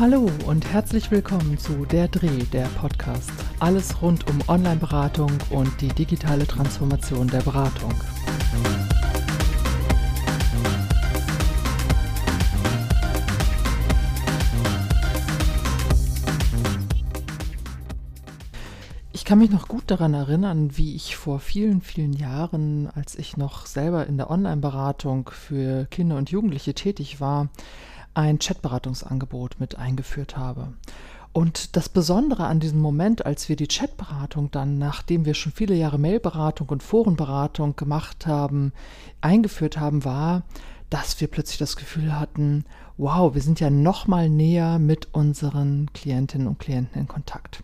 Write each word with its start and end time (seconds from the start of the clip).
Hallo 0.00 0.30
und 0.46 0.64
herzlich 0.72 1.10
willkommen 1.10 1.58
zu 1.58 1.84
Der 1.84 2.08
Dreh, 2.08 2.44
der 2.54 2.64
Podcast. 2.68 3.30
Alles 3.58 4.00
rund 4.00 4.26
um 4.30 4.38
Online-Beratung 4.48 5.30
und 5.50 5.78
die 5.82 5.88
digitale 5.88 6.46
Transformation 6.46 7.28
der 7.28 7.42
Beratung. 7.42 7.92
Ich 19.12 19.26
kann 19.26 19.38
mich 19.38 19.50
noch 19.50 19.68
gut 19.68 19.82
daran 19.88 20.14
erinnern, 20.14 20.78
wie 20.78 20.96
ich 20.96 21.14
vor 21.14 21.40
vielen, 21.40 21.82
vielen 21.82 22.14
Jahren, 22.14 22.88
als 22.94 23.16
ich 23.16 23.36
noch 23.36 23.66
selber 23.66 24.06
in 24.06 24.16
der 24.16 24.30
Online-Beratung 24.30 25.28
für 25.28 25.84
Kinder 25.90 26.16
und 26.16 26.30
Jugendliche 26.30 26.72
tätig 26.72 27.20
war, 27.20 27.50
ein 28.14 28.38
Chatberatungsangebot 28.38 29.60
mit 29.60 29.76
eingeführt 29.76 30.36
habe. 30.36 30.74
Und 31.32 31.76
das 31.76 31.88
Besondere 31.88 32.46
an 32.46 32.58
diesem 32.58 32.80
Moment, 32.80 33.24
als 33.24 33.48
wir 33.48 33.54
die 33.54 33.68
Chatberatung 33.68 34.50
dann, 34.50 34.78
nachdem 34.78 35.24
wir 35.24 35.34
schon 35.34 35.52
viele 35.52 35.74
Jahre 35.74 35.98
Mailberatung 35.98 36.68
und 36.70 36.82
Forenberatung 36.82 37.76
gemacht 37.76 38.26
haben, 38.26 38.72
eingeführt 39.20 39.78
haben, 39.78 40.04
war, 40.04 40.42
dass 40.88 41.20
wir 41.20 41.28
plötzlich 41.28 41.58
das 41.58 41.76
Gefühl 41.76 42.18
hatten, 42.18 42.64
wow, 42.98 43.32
wir 43.32 43.42
sind 43.42 43.60
ja 43.60 43.70
noch 43.70 44.08
mal 44.08 44.28
näher 44.28 44.80
mit 44.80 45.14
unseren 45.14 45.88
Klientinnen 45.94 46.48
und 46.48 46.58
Klienten 46.58 47.00
in 47.00 47.08
Kontakt. 47.08 47.62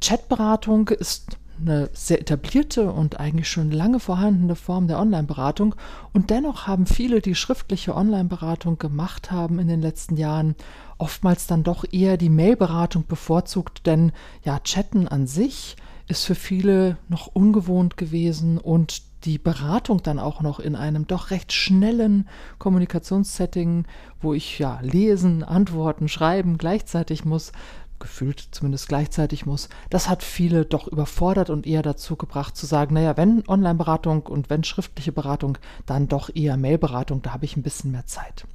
Chatberatung 0.00 0.88
ist 0.88 1.36
eine 1.60 1.90
sehr 1.92 2.20
etablierte 2.20 2.90
und 2.92 3.20
eigentlich 3.20 3.48
schon 3.48 3.70
lange 3.70 4.00
vorhandene 4.00 4.56
Form 4.56 4.88
der 4.88 4.98
Online-Beratung. 4.98 5.74
Und 6.12 6.30
dennoch 6.30 6.66
haben 6.66 6.86
viele, 6.86 7.20
die 7.20 7.34
schriftliche 7.34 7.94
Online-Beratung 7.94 8.78
gemacht 8.78 9.30
haben 9.30 9.58
in 9.58 9.68
den 9.68 9.80
letzten 9.80 10.16
Jahren, 10.16 10.54
oftmals 10.98 11.46
dann 11.46 11.62
doch 11.62 11.84
eher 11.90 12.16
die 12.16 12.28
Mail-Beratung 12.28 13.06
bevorzugt, 13.06 13.86
denn 13.86 14.12
ja, 14.44 14.60
Chatten 14.60 15.08
an 15.08 15.26
sich 15.26 15.76
ist 16.08 16.24
für 16.24 16.34
viele 16.34 16.96
noch 17.08 17.28
ungewohnt 17.28 17.96
gewesen 17.96 18.58
und 18.58 19.02
die 19.24 19.38
Beratung 19.38 20.02
dann 20.02 20.18
auch 20.18 20.40
noch 20.40 20.60
in 20.60 20.74
einem 20.74 21.06
doch 21.06 21.30
recht 21.30 21.52
schnellen 21.52 22.26
Kommunikationssetting, 22.58 23.84
wo 24.20 24.34
ich 24.34 24.58
ja 24.58 24.80
lesen, 24.82 25.44
antworten, 25.44 26.08
schreiben 26.08 26.58
gleichzeitig 26.58 27.24
muss, 27.24 27.52
gefühlt 28.00 28.48
zumindest 28.50 28.88
gleichzeitig 28.88 29.46
muss, 29.46 29.68
das 29.90 30.08
hat 30.08 30.22
viele 30.22 30.64
doch 30.64 30.88
überfordert 30.88 31.50
und 31.50 31.66
eher 31.66 31.82
dazu 31.82 32.16
gebracht 32.16 32.56
zu 32.56 32.66
sagen, 32.66 32.94
naja, 32.94 33.16
wenn 33.16 33.44
Online-Beratung 33.46 34.22
und 34.26 34.50
wenn 34.50 34.64
schriftliche 34.64 35.12
Beratung, 35.12 35.58
dann 35.86 36.08
doch 36.08 36.30
eher 36.34 36.56
Mail-Beratung, 36.56 37.22
da 37.22 37.32
habe 37.32 37.44
ich 37.44 37.56
ein 37.56 37.62
bisschen 37.62 37.92
mehr 37.92 38.06
Zeit. 38.06 38.46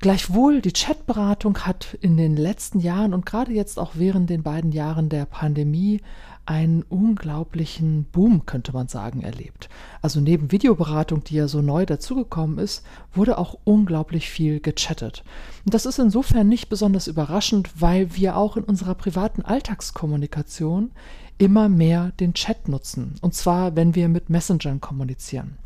Gleichwohl, 0.00 0.60
die 0.60 0.72
Chat-Beratung 0.72 1.58
hat 1.58 1.98
in 2.00 2.16
den 2.16 2.36
letzten 2.36 2.78
Jahren 2.78 3.12
und 3.12 3.26
gerade 3.26 3.52
jetzt 3.52 3.80
auch 3.80 3.92
während 3.94 4.30
den 4.30 4.44
beiden 4.44 4.70
Jahren 4.70 5.08
der 5.08 5.24
Pandemie 5.24 6.00
einen 6.46 6.82
unglaublichen 6.82 8.04
Boom, 8.04 8.46
könnte 8.46 8.72
man 8.72 8.86
sagen, 8.86 9.22
erlebt. 9.22 9.68
Also 10.00 10.20
neben 10.20 10.52
Videoberatung, 10.52 11.24
die 11.24 11.34
ja 11.34 11.48
so 11.48 11.62
neu 11.62 11.84
dazugekommen 11.84 12.58
ist, 12.58 12.86
wurde 13.12 13.38
auch 13.38 13.58
unglaublich 13.64 14.30
viel 14.30 14.60
gechattet. 14.60 15.24
Und 15.66 15.74
das 15.74 15.84
ist 15.84 15.98
insofern 15.98 16.48
nicht 16.48 16.68
besonders 16.68 17.08
überraschend, 17.08 17.68
weil 17.80 18.14
wir 18.14 18.36
auch 18.36 18.56
in 18.56 18.64
unserer 18.64 18.94
privaten 18.94 19.42
Alltagskommunikation 19.42 20.92
immer 21.38 21.68
mehr 21.68 22.12
den 22.20 22.34
Chat 22.34 22.68
nutzen. 22.68 23.16
Und 23.20 23.34
zwar, 23.34 23.76
wenn 23.76 23.94
wir 23.94 24.08
mit 24.08 24.30
Messengern 24.30 24.80
kommunizieren. 24.80 25.58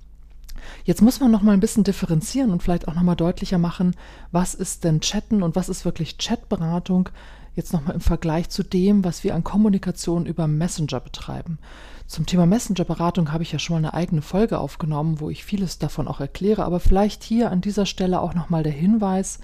Jetzt 0.84 1.02
muss 1.02 1.20
man 1.20 1.30
noch 1.30 1.42
mal 1.42 1.52
ein 1.52 1.60
bisschen 1.60 1.84
differenzieren 1.84 2.50
und 2.50 2.62
vielleicht 2.62 2.88
auch 2.88 2.94
noch 2.94 3.02
mal 3.02 3.14
deutlicher 3.14 3.58
machen, 3.58 3.94
was 4.30 4.54
ist 4.54 4.84
denn 4.84 5.00
Chatten 5.00 5.42
und 5.42 5.56
was 5.56 5.68
ist 5.68 5.84
wirklich 5.84 6.18
Chatberatung, 6.18 7.08
jetzt 7.54 7.72
nochmal 7.72 7.94
im 7.94 8.00
Vergleich 8.00 8.48
zu 8.48 8.62
dem, 8.62 9.04
was 9.04 9.24
wir 9.24 9.34
an 9.34 9.44
Kommunikation 9.44 10.26
über 10.26 10.46
Messenger 10.46 11.00
betreiben. 11.00 11.58
Zum 12.06 12.26
Thema 12.26 12.46
Messenger-Beratung 12.46 13.32
habe 13.32 13.42
ich 13.42 13.52
ja 13.52 13.58
schon 13.58 13.74
mal 13.74 13.78
eine 13.78 13.94
eigene 13.94 14.22
Folge 14.22 14.58
aufgenommen, 14.58 15.20
wo 15.20 15.30
ich 15.30 15.44
vieles 15.44 15.78
davon 15.78 16.08
auch 16.08 16.20
erkläre, 16.20 16.64
aber 16.64 16.80
vielleicht 16.80 17.22
hier 17.22 17.50
an 17.50 17.60
dieser 17.60 17.86
Stelle 17.86 18.20
auch 18.20 18.34
nochmal 18.34 18.62
der 18.62 18.72
Hinweis, 18.72 19.38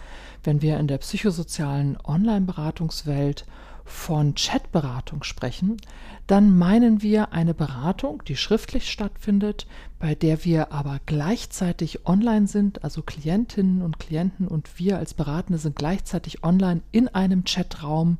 wenn 0.44 0.60
wir 0.60 0.78
in 0.78 0.88
der 0.88 0.98
psychosozialen 0.98 1.96
Online-Beratungswelt 2.04 3.46
von 3.88 4.34
Chatberatung 4.34 5.22
sprechen, 5.22 5.78
dann 6.26 6.56
meinen 6.56 7.02
wir 7.02 7.32
eine 7.32 7.54
Beratung, 7.54 8.22
die 8.26 8.36
schriftlich 8.36 8.90
stattfindet, 8.90 9.66
bei 9.98 10.14
der 10.14 10.44
wir 10.44 10.72
aber 10.72 11.00
gleichzeitig 11.06 12.06
online 12.06 12.46
sind, 12.46 12.84
also 12.84 13.02
Klientinnen 13.02 13.82
und 13.82 13.98
Klienten 13.98 14.46
und 14.46 14.78
wir 14.78 14.98
als 14.98 15.14
Beratende 15.14 15.58
sind 15.58 15.76
gleichzeitig 15.76 16.44
online 16.44 16.82
in 16.92 17.08
einem 17.08 17.44
Chatraum 17.44 18.18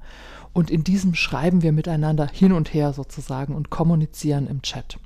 und 0.53 0.71
in 0.71 0.85
diesem 0.85 1.15
schreiben 1.15 1.63
wir 1.63 1.73
miteinander 1.73 2.29
hin 2.33 2.53
und 2.53 2.73
her 2.73 2.93
sozusagen 2.93 3.55
und 3.55 3.71
kommunizieren 3.71 4.47
im 4.47 4.63
Chat. 4.63 4.99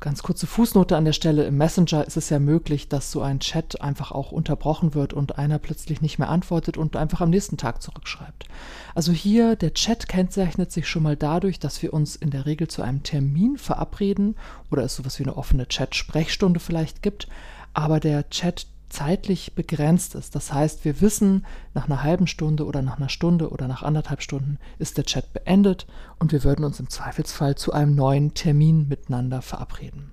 Ganz 0.00 0.22
kurze 0.22 0.46
Fußnote 0.46 0.96
an 0.96 1.04
der 1.04 1.12
Stelle. 1.12 1.44
Im 1.44 1.58
Messenger 1.58 2.06
ist 2.06 2.16
es 2.16 2.30
ja 2.30 2.38
möglich, 2.38 2.88
dass 2.88 3.12
so 3.12 3.20
ein 3.20 3.38
Chat 3.38 3.82
einfach 3.82 4.12
auch 4.12 4.32
unterbrochen 4.32 4.94
wird 4.94 5.12
und 5.12 5.36
einer 5.36 5.58
plötzlich 5.58 6.00
nicht 6.00 6.18
mehr 6.18 6.30
antwortet 6.30 6.78
und 6.78 6.96
einfach 6.96 7.20
am 7.20 7.28
nächsten 7.28 7.58
Tag 7.58 7.82
zurückschreibt. 7.82 8.46
Also 8.94 9.12
hier, 9.12 9.56
der 9.56 9.74
Chat 9.74 10.08
kennzeichnet 10.08 10.72
sich 10.72 10.88
schon 10.88 11.02
mal 11.02 11.16
dadurch, 11.16 11.58
dass 11.58 11.82
wir 11.82 11.92
uns 11.92 12.16
in 12.16 12.30
der 12.30 12.46
Regel 12.46 12.66
zu 12.66 12.80
einem 12.80 13.02
Termin 13.02 13.58
verabreden 13.58 14.36
oder 14.70 14.84
es 14.84 14.96
sowas 14.96 15.18
wie 15.18 15.24
eine 15.24 15.36
offene 15.36 15.68
Chat-Sprechstunde 15.68 16.60
vielleicht 16.60 17.02
gibt. 17.02 17.28
Aber 17.74 18.00
der 18.00 18.30
Chat 18.30 18.68
zeitlich 18.90 19.54
begrenzt 19.54 20.14
ist. 20.14 20.34
Das 20.34 20.52
heißt, 20.52 20.84
wir 20.84 21.00
wissen, 21.00 21.46
nach 21.74 21.86
einer 21.86 22.02
halben 22.02 22.26
Stunde 22.26 22.66
oder 22.66 22.82
nach 22.82 22.98
einer 22.98 23.08
Stunde 23.08 23.50
oder 23.50 23.68
nach 23.68 23.82
anderthalb 23.82 24.20
Stunden 24.20 24.58
ist 24.78 24.98
der 24.98 25.04
Chat 25.04 25.32
beendet 25.32 25.86
und 26.18 26.32
wir 26.32 26.44
würden 26.44 26.64
uns 26.64 26.80
im 26.80 26.90
Zweifelsfall 26.90 27.54
zu 27.54 27.72
einem 27.72 27.94
neuen 27.94 28.34
Termin 28.34 28.88
miteinander 28.88 29.42
verabreden. 29.42 30.10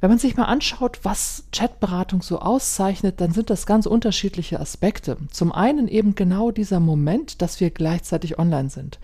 Wenn 0.00 0.10
man 0.10 0.18
sich 0.18 0.36
mal 0.36 0.44
anschaut, 0.44 1.00
was 1.04 1.44
Chatberatung 1.52 2.20
so 2.20 2.40
auszeichnet, 2.40 3.20
dann 3.20 3.32
sind 3.32 3.48
das 3.48 3.64
ganz 3.64 3.86
unterschiedliche 3.86 4.60
Aspekte. 4.60 5.16
Zum 5.30 5.52
einen 5.52 5.88
eben 5.88 6.14
genau 6.14 6.50
dieser 6.50 6.80
Moment, 6.80 7.40
dass 7.40 7.60
wir 7.60 7.70
gleichzeitig 7.70 8.38
online 8.38 8.68
sind. 8.68 8.98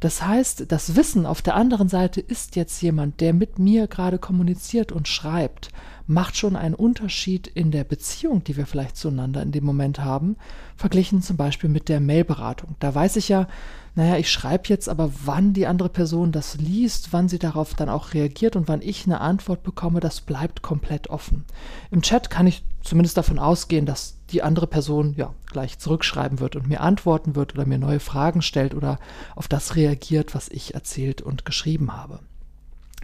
Das 0.00 0.24
heißt, 0.24 0.70
das 0.70 0.94
Wissen 0.94 1.26
auf 1.26 1.42
der 1.42 1.56
anderen 1.56 1.88
Seite 1.88 2.20
ist 2.20 2.54
jetzt 2.54 2.80
jemand, 2.82 3.20
der 3.20 3.32
mit 3.32 3.58
mir 3.58 3.88
gerade 3.88 4.18
kommuniziert 4.18 4.92
und 4.92 5.08
schreibt 5.08 5.70
macht 6.08 6.38
schon 6.38 6.56
einen 6.56 6.74
Unterschied 6.74 7.46
in 7.46 7.70
der 7.70 7.84
Beziehung, 7.84 8.42
die 8.42 8.56
wir 8.56 8.66
vielleicht 8.66 8.96
zueinander 8.96 9.42
in 9.42 9.52
dem 9.52 9.64
Moment 9.64 10.00
haben, 10.00 10.36
verglichen 10.74 11.20
zum 11.20 11.36
Beispiel 11.36 11.68
mit 11.68 11.90
der 11.90 12.00
Mailberatung. 12.00 12.76
Da 12.80 12.94
weiß 12.94 13.16
ich 13.16 13.28
ja, 13.28 13.46
naja, 13.94 14.16
ich 14.16 14.30
schreibe 14.30 14.68
jetzt, 14.68 14.88
aber 14.88 15.10
wann 15.26 15.52
die 15.52 15.66
andere 15.66 15.90
Person 15.90 16.32
das 16.32 16.56
liest, 16.56 17.12
wann 17.12 17.28
sie 17.28 17.38
darauf 17.38 17.74
dann 17.74 17.90
auch 17.90 18.14
reagiert 18.14 18.56
und 18.56 18.68
wann 18.68 18.80
ich 18.80 19.04
eine 19.04 19.20
Antwort 19.20 19.62
bekomme, 19.62 20.00
das 20.00 20.22
bleibt 20.22 20.62
komplett 20.62 21.10
offen. 21.10 21.44
Im 21.90 22.00
Chat 22.00 22.30
kann 22.30 22.46
ich 22.46 22.64
zumindest 22.82 23.18
davon 23.18 23.38
ausgehen, 23.38 23.84
dass 23.84 24.16
die 24.30 24.42
andere 24.42 24.66
Person 24.66 25.14
ja 25.14 25.34
gleich 25.46 25.78
zurückschreiben 25.78 26.40
wird 26.40 26.56
und 26.56 26.68
mir 26.68 26.80
antworten 26.80 27.34
wird 27.36 27.54
oder 27.54 27.66
mir 27.66 27.78
neue 27.78 28.00
Fragen 28.00 28.40
stellt 28.40 28.74
oder 28.74 28.98
auf 29.36 29.46
das 29.46 29.76
reagiert, 29.76 30.34
was 30.34 30.48
ich 30.48 30.74
erzählt 30.74 31.20
und 31.20 31.44
geschrieben 31.44 31.92
habe. 31.92 32.20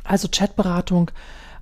Also 0.04 0.28
Chatberatung 0.28 1.10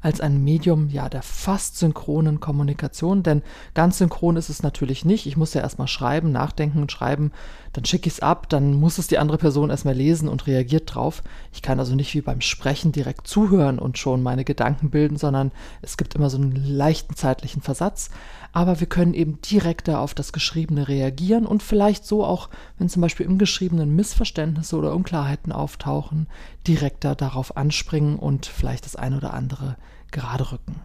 als 0.02 0.20
ein 0.20 0.42
Medium 0.42 0.88
ja 0.90 1.08
der 1.08 1.22
fast 1.22 1.78
synchronen 1.78 2.40
Kommunikation, 2.40 3.22
denn 3.22 3.42
ganz 3.74 3.98
synchron 3.98 4.36
ist 4.36 4.48
es 4.48 4.62
natürlich 4.62 5.04
nicht. 5.04 5.26
Ich 5.26 5.36
muss 5.36 5.54
ja 5.54 5.62
erstmal 5.62 5.88
schreiben, 5.88 6.32
nachdenken 6.32 6.80
und 6.82 6.92
schreiben, 6.92 7.32
dann 7.72 7.84
schicke 7.84 8.08
ich 8.08 8.14
es 8.14 8.20
ab, 8.20 8.48
dann 8.48 8.74
muss 8.74 8.98
es 8.98 9.06
die 9.06 9.18
andere 9.18 9.38
Person 9.38 9.70
erstmal 9.70 9.94
lesen 9.94 10.28
und 10.28 10.46
reagiert 10.46 10.94
drauf. 10.94 11.22
Ich 11.52 11.62
kann 11.62 11.78
also 11.78 11.94
nicht 11.94 12.12
wie 12.14 12.20
beim 12.20 12.40
Sprechen 12.40 12.92
direkt 12.92 13.26
zuhören 13.26 13.78
und 13.78 13.96
schon 13.96 14.22
meine 14.22 14.44
Gedanken 14.44 14.90
bilden, 14.90 15.16
sondern 15.16 15.52
es 15.80 15.96
gibt 15.96 16.14
immer 16.14 16.28
so 16.28 16.36
einen 16.36 16.56
leichten 16.56 17.16
zeitlichen 17.16 17.62
Versatz 17.62 18.10
aber 18.52 18.80
wir 18.80 18.86
können 18.86 19.14
eben 19.14 19.40
direkter 19.40 20.00
auf 20.00 20.14
das 20.14 20.32
Geschriebene 20.32 20.86
reagieren 20.86 21.46
und 21.46 21.62
vielleicht 21.62 22.04
so 22.04 22.24
auch, 22.24 22.50
wenn 22.78 22.90
zum 22.90 23.00
Beispiel 23.00 23.24
im 23.24 23.38
Geschriebenen 23.38 23.96
Missverständnisse 23.96 24.76
oder 24.76 24.94
Unklarheiten 24.94 25.52
auftauchen, 25.52 26.26
direkter 26.66 27.14
darauf 27.14 27.56
anspringen 27.56 28.18
und 28.18 28.44
vielleicht 28.44 28.84
das 28.84 28.94
eine 28.94 29.16
oder 29.16 29.32
andere 29.32 29.76
gerade 30.12 30.52
rücken. 30.52 30.80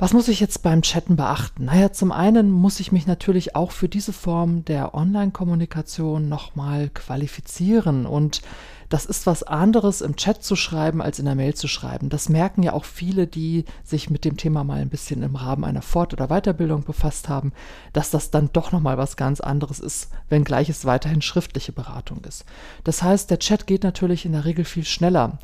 Was 0.00 0.14
muss 0.14 0.28
ich 0.28 0.40
jetzt 0.40 0.62
beim 0.62 0.80
Chatten 0.80 1.16
beachten? 1.16 1.66
Naja, 1.66 1.92
zum 1.92 2.10
einen 2.10 2.50
muss 2.50 2.80
ich 2.80 2.90
mich 2.90 3.06
natürlich 3.06 3.54
auch 3.54 3.70
für 3.70 3.86
diese 3.86 4.14
Form 4.14 4.64
der 4.64 4.94
Online-Kommunikation 4.94 6.26
nochmal 6.26 6.88
qualifizieren 6.88 8.06
und 8.06 8.40
das 8.88 9.04
ist 9.04 9.26
was 9.26 9.42
anderes, 9.42 10.00
im 10.00 10.16
Chat 10.16 10.42
zu 10.42 10.56
schreiben, 10.56 11.02
als 11.02 11.18
in 11.18 11.26
der 11.26 11.36
Mail 11.36 11.54
zu 11.54 11.68
schreiben. 11.68 12.08
Das 12.08 12.28
merken 12.28 12.62
ja 12.64 12.72
auch 12.72 12.84
viele, 12.84 13.26
die 13.26 13.66
sich 13.84 14.08
mit 14.08 14.24
dem 14.24 14.36
Thema 14.38 14.64
mal 14.64 14.80
ein 14.80 14.88
bisschen 14.88 15.22
im 15.22 15.36
Rahmen 15.36 15.64
einer 15.64 15.82
Fort- 15.82 16.12
oder 16.12 16.28
Weiterbildung 16.28 16.82
befasst 16.82 17.28
haben, 17.28 17.52
dass 17.92 18.10
das 18.10 18.32
dann 18.32 18.50
doch 18.52 18.72
nochmal 18.72 18.98
was 18.98 19.16
ganz 19.16 19.40
anderes 19.40 19.78
ist, 19.78 20.08
wenngleich 20.28 20.70
es 20.70 20.86
weiterhin 20.86 21.22
schriftliche 21.22 21.72
Beratung 21.72 22.24
ist. 22.24 22.46
Das 22.84 23.02
heißt, 23.02 23.30
der 23.30 23.38
Chat 23.38 23.68
geht 23.68 23.84
natürlich 23.84 24.24
in 24.24 24.32
der 24.32 24.44
Regel 24.44 24.64
viel 24.64 24.84
schneller. 24.84 25.38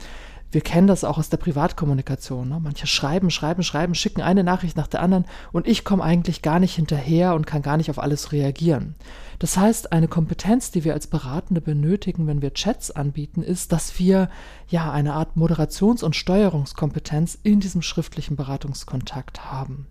Wir 0.52 0.60
kennen 0.60 0.86
das 0.86 1.04
auch 1.04 1.18
aus 1.18 1.28
der 1.28 1.36
Privatkommunikation. 1.38 2.48
Ne? 2.48 2.60
Manche 2.62 2.86
schreiben, 2.86 3.30
schreiben, 3.30 3.62
schreiben, 3.62 3.94
schicken 3.94 4.22
eine 4.22 4.44
Nachricht 4.44 4.76
nach 4.76 4.86
der 4.86 5.02
anderen 5.02 5.26
und 5.52 5.66
ich 5.66 5.84
komme 5.84 6.02
eigentlich 6.02 6.42
gar 6.42 6.60
nicht 6.60 6.74
hinterher 6.74 7.34
und 7.34 7.46
kann 7.46 7.62
gar 7.62 7.76
nicht 7.76 7.90
auf 7.90 7.98
alles 7.98 8.32
reagieren. 8.32 8.94
Das 9.38 9.56
heißt, 9.56 9.92
eine 9.92 10.08
Kompetenz, 10.08 10.70
die 10.70 10.84
wir 10.84 10.94
als 10.94 11.08
Beratende 11.08 11.60
benötigen, 11.60 12.26
wenn 12.26 12.40
wir 12.40 12.54
Chats 12.54 12.90
anbieten, 12.90 13.42
ist, 13.42 13.72
dass 13.72 13.98
wir 13.98 14.30
ja 14.68 14.90
eine 14.90 15.12
Art 15.12 15.36
Moderations- 15.36 16.02
und 16.02 16.16
Steuerungskompetenz 16.16 17.38
in 17.42 17.60
diesem 17.60 17.82
schriftlichen 17.82 18.36
Beratungskontakt 18.36 19.50
haben. 19.50 19.86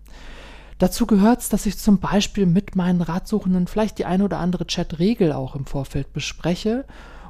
Dazu 0.78 1.06
gehört 1.06 1.40
es, 1.40 1.48
dass 1.48 1.64
ich 1.64 1.78
zum 1.78 2.00
Beispiel 2.00 2.44
mit 2.44 2.76
meinen 2.76 3.00
Ratsuchenden 3.00 3.66
vielleicht 3.66 3.98
die 3.98 4.04
eine 4.04 4.24
oder 4.24 4.38
andere 4.38 4.66
Chat-Regel 4.66 5.32
auch 5.32 5.54
im 5.54 5.64
Vorfeld 5.64 6.12
bespreche 6.12 6.84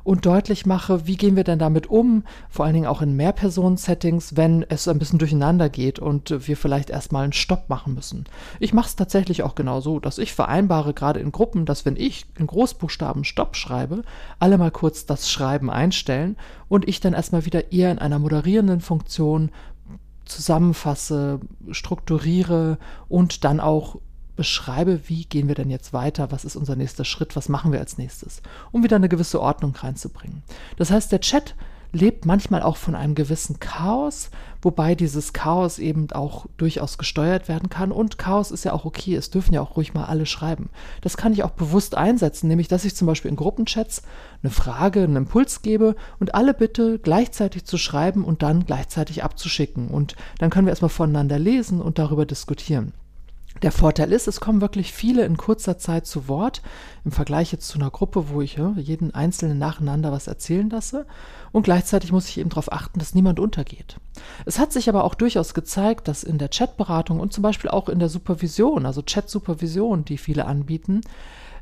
und 0.07 0.25
deutlich 0.25 0.67
mache, 0.67 1.09
wie 1.09 1.17
gehen 1.17 1.35
wir 1.35 1.43
denn 1.43 1.59
damit 1.59 1.89
um, 1.89 2.23
vor 2.49 2.65
allen 2.65 2.75
Dingen 2.75 2.87
auch 2.87 3.03
in 3.03 3.17
Mehrpersonen-Settings, 3.17 4.37
wenn 4.37 4.65
es 4.69 4.87
ein 4.87 5.01
bisschen 5.01 5.19
durcheinander 5.19 5.69
geht 5.69 5.99
und 5.99 6.47
wir 6.47 6.57
vielleicht 6.57 6.91
erstmal 6.91 7.25
einen 7.25 7.33
Stopp 7.33 7.69
machen 7.69 7.95
müssen. 7.95 8.25
Ich 8.61 8.73
mache 8.73 8.87
es 8.87 8.95
tatsächlich 8.95 9.43
auch 9.43 9.57
genau 9.57 9.81
so, 9.81 9.99
dass 9.99 10.19
ich 10.19 10.33
vereinbare, 10.33 10.95
gerade 10.95 11.19
in 11.19 11.33
Gruppen, 11.33 11.67
dass 11.67 11.85
wenn 11.85 11.97
ich 11.97 12.27
in 12.39 12.47
Großbuchstaben 12.47 13.25
Stopp 13.25 13.57
schreibe, 13.57 14.05
alle 14.39 14.59
mal 14.59 14.71
kurz 14.71 15.07
das 15.07 15.29
Schreiben 15.29 15.71
einstellen 15.71 16.37
und 16.69 16.87
ich 16.87 17.01
dann 17.01 17.13
erstmal 17.13 17.45
wieder 17.45 17.73
eher 17.73 17.91
in 17.91 17.99
einer 17.99 18.21
moderierenden 18.21 18.81
Funktion 18.81 19.51
zusammenfasse, 20.25 21.41
strukturiere 21.73 22.79
und 23.09 23.43
dann 23.43 23.59
auch 23.59 23.97
beschreibe, 24.37 25.01
wie 25.09 25.25
gehen 25.25 25.49
wir 25.49 25.55
denn 25.55 25.71
jetzt 25.71 25.93
weiter, 25.93 26.31
was 26.31 26.45
ist 26.45 26.57
unser 26.57 26.77
nächster 26.77 27.05
Schritt, 27.05 27.37
was 27.37 27.49
machen 27.49 27.73
wir 27.73 27.81
als 27.81 27.99
nächstes, 27.99 28.43
um 28.71 28.85
wieder 28.85 28.97
eine 28.97 29.09
gewisse 29.09 29.41
Ordnung 29.41 29.75
reinzubringen. 29.75 30.43
Das 30.77 30.91
heißt, 30.91 31.11
der 31.11 31.21
Chat 31.21 31.55
lebt 31.93 32.27
manchmal 32.27 32.63
auch 32.63 32.77
von 32.77 32.95
einem 32.95 33.15
gewissen 33.15 33.59
Chaos, 33.59 34.31
wobei 34.63 34.95
dieses 34.95 35.33
Chaos 35.33 35.79
eben 35.79 36.11
auch 36.13 36.47
durchaus 36.57 36.99
gesteuert 36.99 37.49
werden 37.49 37.69
kann. 37.69 37.93
Und 37.93 38.19
Chaos 38.19 38.51
ist 38.51 38.65
ja 38.65 38.73
auch 38.73 38.85
okay, 38.85 39.15
es 39.15 39.31
dürfen 39.31 39.55
ja 39.55 39.61
auch 39.61 39.77
ruhig 39.77 39.95
mal 39.95 40.05
alle 40.05 40.27
schreiben. 40.27 40.69
Das 41.01 41.17
kann 41.17 41.33
ich 41.33 41.43
auch 41.43 41.51
bewusst 41.51 41.97
einsetzen, 41.97 42.49
nämlich 42.49 42.69
dass 42.69 42.85
ich 42.85 42.97
zum 42.97 43.07
Beispiel 43.07 43.31
in 43.31 43.37
Gruppenchats 43.37 44.03
eine 44.43 44.51
Frage, 44.51 45.03
einen 45.03 45.17
Impuls 45.17 45.63
gebe 45.63 45.97
und 46.19 46.35
alle 46.35 46.55
bitte 46.55 46.99
gleichzeitig 46.99 47.65
zu 47.65 47.79
schreiben 47.79 48.25
und 48.25 48.43
dann 48.43 48.67
gleichzeitig 48.67 49.25
abzuschicken. 49.25 49.89
Und 49.89 50.17
dann 50.39 50.51
können 50.51 50.67
wir 50.67 50.73
erstmal 50.73 50.89
voneinander 50.91 51.39
lesen 51.39 51.81
und 51.81 51.99
darüber 51.99 52.27
diskutieren. 52.27 52.93
Der 53.63 53.73
Vorteil 53.73 54.13
ist, 54.13 54.29
es 54.29 54.41
kommen 54.41 54.61
wirklich 54.61 54.93
viele 54.93 55.25
in 55.25 55.37
kurzer 55.37 55.79
Zeit 55.79 56.07
zu 56.07 56.29
Wort, 56.29 56.61
im 57.05 57.13
Vergleich 57.13 57.53
jetzt 57.53 57.69
zu 57.69 57.79
einer 57.79 57.91
Gruppe, 57.91 58.29
wo 58.29 58.43
ich 58.43 58.59
jeden 58.77 59.15
Einzelnen 59.15 59.59
nacheinander 59.59 60.13
was 60.13 60.27
erzählen 60.27 60.69
lasse. 60.69 61.07
Und 61.53 61.63
gleichzeitig 61.63 62.13
muss 62.13 62.29
ich 62.29 62.39
eben 62.39 62.51
darauf 62.51 62.71
achten, 62.71 62.99
dass 62.99 63.15
niemand 63.15 63.41
untergeht. 63.41 63.97
Es 64.45 64.59
hat 64.59 64.73
sich 64.73 64.89
aber 64.89 65.05
auch 65.05 65.15
durchaus 65.15 65.55
gezeigt, 65.55 66.07
dass 66.07 66.23
in 66.23 66.37
der 66.37 66.51
Chatberatung 66.51 67.19
und 67.19 67.33
zum 67.33 67.43
Beispiel 67.43 67.71
auch 67.71 67.89
in 67.89 67.99
der 67.99 68.11
Supervision, 68.11 68.85
also 68.85 69.01
Chat-Supervision, 69.01 70.05
die 70.05 70.19
viele 70.19 70.45
anbieten, 70.45 71.01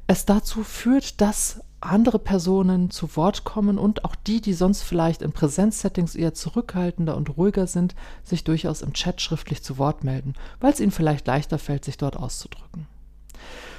es 0.07 0.27
dazu 0.27 0.65
führt, 0.65 1.21
dass 1.21 1.61
andere 1.85 2.19
Personen 2.19 2.91
zu 2.91 3.17
Wort 3.17 3.45
kommen 3.45 3.79
und 3.79 4.05
auch 4.05 4.15
die, 4.15 4.41
die 4.41 4.55
sonst 4.55 4.83
vielleicht 4.83 5.23
in 5.23 5.33
Präsenzsettings 5.33 6.15
eher 6.15 6.35
zurückhaltender 6.35 7.17
und 7.17 7.37
ruhiger 7.37 7.67
sind, 7.67 7.95
sich 8.23 8.45
durchaus 8.45 8.83
im 8.83 8.93
Chat 8.93 9.21
schriftlich 9.21 9.63
zu 9.63 9.79
Wort 9.79 10.05
melden, 10.05 10.35
weil 10.61 10.73
es 10.73 10.81
ihnen 10.81 10.93
vielleicht 10.93 11.27
leichter 11.27 11.59
fällt, 11.59 11.85
sich 11.85 11.97
dort 11.97 12.17
auszudrücken. 12.17 12.87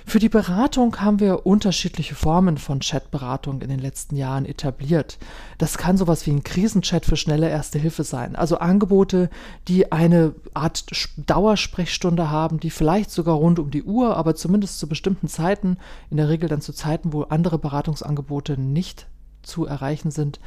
Für 0.07 0.19
die 0.19 0.30
Beratung 0.30 1.02
haben 1.02 1.19
wir 1.19 1.48
unterschiedliche 1.48 2.13
Formen 2.13 2.60
von 2.60 2.80
Chatberatung 2.80 3.62
in 3.62 3.69
den 3.69 3.80
letzten 3.80 4.16
Jahren 4.16 4.46
etabliert. 4.46 5.18
Das 5.57 5.80
kann 5.80 5.98
sowas 5.98 6.28
wie 6.28 6.31
ein 6.31 6.44
Krisenchat 6.44 7.06
für 7.06 7.18
schnelle 7.18 7.50
Erste 7.50 7.80
Hilfe 7.80 8.04
sein. 8.04 8.36
Also 8.36 8.60
Angebote, 8.60 9.31
die 9.68 9.92
eine 9.92 10.36
Art 10.54 10.86
Dauersprechstunde 11.18 12.30
haben, 12.30 12.60
die 12.60 12.69
vielleicht 12.69 13.10
sogar 13.10 13.36
rund 13.36 13.57
um 13.57 13.72
die 13.72 13.84
Uhr, 13.84 14.16
aber 14.16 14.36
zumindest 14.36 14.78
zu 14.78 14.88
bestimmten 14.88 15.28
Zeiten, 15.28 15.78
in 16.12 16.18
der 16.18 16.30
Regel 16.30 16.50
dann 16.50 16.62
zu 16.62 16.72
Zeiten, 16.72 17.12
wo 17.12 17.24
andere 17.24 17.58
Beratungsangebote 17.58 18.62
nicht 18.62 19.08
zu 19.42 19.66
erreichen 19.66 20.12
sind, 20.12 20.40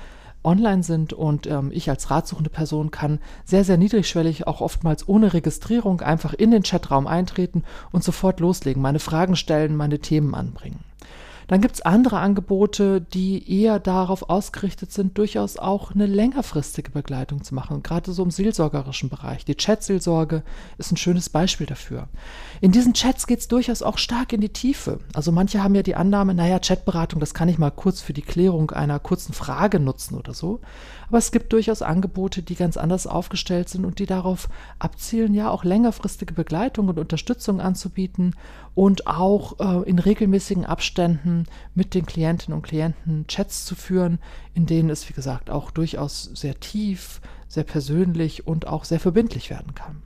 online 0.45 0.83
sind 0.83 1.13
und 1.13 1.47
ähm, 1.47 1.71
ich 1.73 1.91
als 1.91 2.11
ratsuchende 2.11 2.51
Person 2.51 2.91
kann 2.91 3.19
sehr, 3.45 3.65
sehr 3.65 3.77
niedrigschwellig, 3.77 4.47
auch 4.47 4.61
oftmals 4.61 5.09
ohne 5.09 5.33
Registrierung, 5.33 6.01
einfach 6.01 6.35
in 6.35 6.51
den 6.51 6.63
Chatraum 6.63 7.07
eintreten 7.07 7.65
und 7.93 8.05
sofort 8.05 8.41
loslegen, 8.41 8.83
meine 8.83 9.01
Fragen 9.01 9.37
stellen, 9.37 9.77
meine 9.77 9.99
Themen 9.99 10.35
anbringen. 10.35 10.81
Dann 11.49 11.63
gibt 11.63 11.77
es 11.77 11.81
andere 11.83 12.19
Angebote, 12.19 13.01
die 13.01 13.63
eher 13.63 13.81
darauf 13.81 14.29
ausgerichtet 14.29 14.93
sind, 14.93 15.17
durchaus 15.17 15.57
auch 15.57 15.93
eine 15.93 16.05
längerfristige 16.05 16.91
Begleitung 16.91 17.43
zu 17.43 17.55
machen, 17.55 17.83
gerade 17.83 18.13
so 18.13 18.23
im 18.23 18.31
seelsorgerischen 18.31 19.09
Bereich. 19.09 19.47
Die 19.47 19.55
Chatseelsorge 19.55 20.43
ist 20.77 20.93
ein 20.93 20.99
schönes 20.99 21.31
Beispiel 21.31 21.67
dafür. 21.67 22.09
In 22.61 22.71
diesen 22.71 22.93
Chats 22.93 23.27
geht 23.27 23.41
es 23.41 23.49
durchaus 23.49 23.83
auch 23.83 23.97
stark 23.97 24.35
in 24.35 24.43
die 24.43 24.51
Tiefe. 24.51 25.01
Also 25.15 25.33
manche 25.33 25.63
haben 25.63 25.75
ja 25.75 25.83
die 25.83 25.95
Annahme, 25.95 26.35
naja, 26.35 26.59
Chatberatung, 26.59 27.19
das 27.19 27.33
kann 27.33 27.49
ich 27.49 27.57
mal 27.57 27.71
kurz 27.71 28.03
für 28.03 28.13
die 28.13 28.23
Klärung 28.23 28.71
einer 28.71 28.99
kurzen 28.99 29.33
Frage 29.33 29.81
nutzen 29.81 30.17
oder 30.17 30.35
so. 30.35 30.61
Aber 31.09 31.17
es 31.17 31.33
gibt 31.33 31.55
durchaus 31.55 31.81
Angebote, 31.81 32.43
die 32.43 32.57
ganz 32.57 32.77
anders 32.77 33.07
aufgestellt 33.07 33.71
sind 33.71 33.87
und 33.87 33.99
die 33.99 34.07
darauf 34.07 34.51
abzielen, 34.79 35.33
ja 35.33 35.49
auch 35.49 35.65
längerfristige 35.65 36.35
Begleitung 36.35 36.89
und 36.89 36.99
Unterstützung 36.99 37.63
anzubieten 37.63 38.35
und 38.75 39.07
auch 39.07 39.59
äh, 39.59 39.89
in 39.89 39.99
regelmäßigen 39.99 40.67
Abständen 40.67 41.38
mit 41.75 41.95
den 41.95 42.07
Klientinnen 42.07 42.57
und 42.57 42.63
Klienten 42.67 43.27
Chats 43.27 43.65
zu 43.65 43.75
führen, 43.75 44.19
in 44.55 44.67
denen 44.67 44.91
es, 44.91 45.09
wie 45.09 45.15
gesagt, 45.15 45.51
auch 45.51 45.71
durchaus 45.71 46.25
sehr 46.35 46.59
tief, 46.59 47.21
sehr 47.49 47.65
persönlich 47.65 48.47
und 48.47 48.67
auch 48.67 48.85
sehr 48.85 49.01
verbindlich 49.01 49.51
werden 49.51 49.75
kann. 49.75 50.03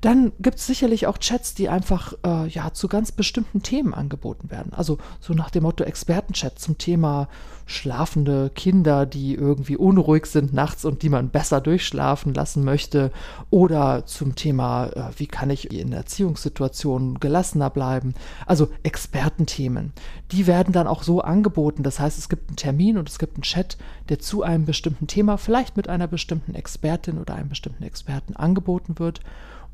Dann 0.00 0.32
gibt 0.38 0.58
es 0.58 0.66
sicherlich 0.66 1.06
auch 1.06 1.18
Chats, 1.18 1.54
die 1.54 1.68
einfach 1.68 2.14
äh, 2.24 2.48
ja 2.48 2.72
zu 2.72 2.88
ganz 2.88 3.12
bestimmten 3.12 3.62
Themen 3.62 3.94
angeboten 3.94 4.50
werden. 4.50 4.72
Also 4.72 4.98
so 5.20 5.34
nach 5.34 5.50
dem 5.50 5.62
Motto 5.62 5.84
Expertenchat 5.84 6.58
zum 6.58 6.78
Thema 6.78 7.28
schlafende 7.66 8.50
Kinder, 8.54 9.06
die 9.06 9.34
irgendwie 9.34 9.76
unruhig 9.76 10.26
sind 10.26 10.54
nachts 10.54 10.84
und 10.84 11.02
die 11.02 11.08
man 11.08 11.30
besser 11.30 11.60
durchschlafen 11.60 12.32
lassen 12.32 12.62
möchte. 12.64 13.10
Oder 13.50 14.06
zum 14.06 14.36
Thema, 14.36 14.86
äh, 14.86 15.10
wie 15.16 15.26
kann 15.26 15.50
ich 15.50 15.72
in 15.72 15.92
Erziehungssituationen 15.92 17.18
gelassener 17.18 17.70
bleiben. 17.70 18.14
Also 18.46 18.68
Expertenthemen. 18.84 19.92
Die 20.30 20.46
werden 20.46 20.72
dann 20.72 20.86
auch 20.86 21.02
so 21.02 21.20
angeboten. 21.22 21.82
Das 21.82 21.98
heißt, 21.98 22.18
es 22.18 22.28
gibt 22.28 22.50
einen 22.50 22.56
Termin 22.56 22.98
und 22.98 23.08
es 23.08 23.18
gibt 23.18 23.36
einen 23.36 23.42
Chat, 23.42 23.76
der 24.08 24.20
zu 24.20 24.42
einem 24.42 24.64
bestimmten 24.64 25.08
Thema, 25.08 25.36
vielleicht 25.36 25.76
mit 25.76 25.88
einer 25.88 26.06
bestimmten 26.06 26.54
Expertin 26.54 27.18
oder 27.18 27.34
einem 27.34 27.48
bestimmten 27.48 27.82
Experten 27.82 28.36
angeboten 28.36 28.98
wird 28.98 29.20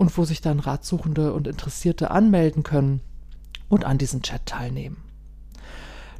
und 0.02 0.18
wo 0.18 0.24
sich 0.24 0.40
dann 0.40 0.58
Ratsuchende 0.58 1.32
und 1.32 1.46
Interessierte 1.46 2.10
anmelden 2.10 2.64
können 2.64 3.02
und 3.68 3.84
an 3.84 3.98
diesem 3.98 4.20
Chat 4.20 4.44
teilnehmen. 4.46 4.96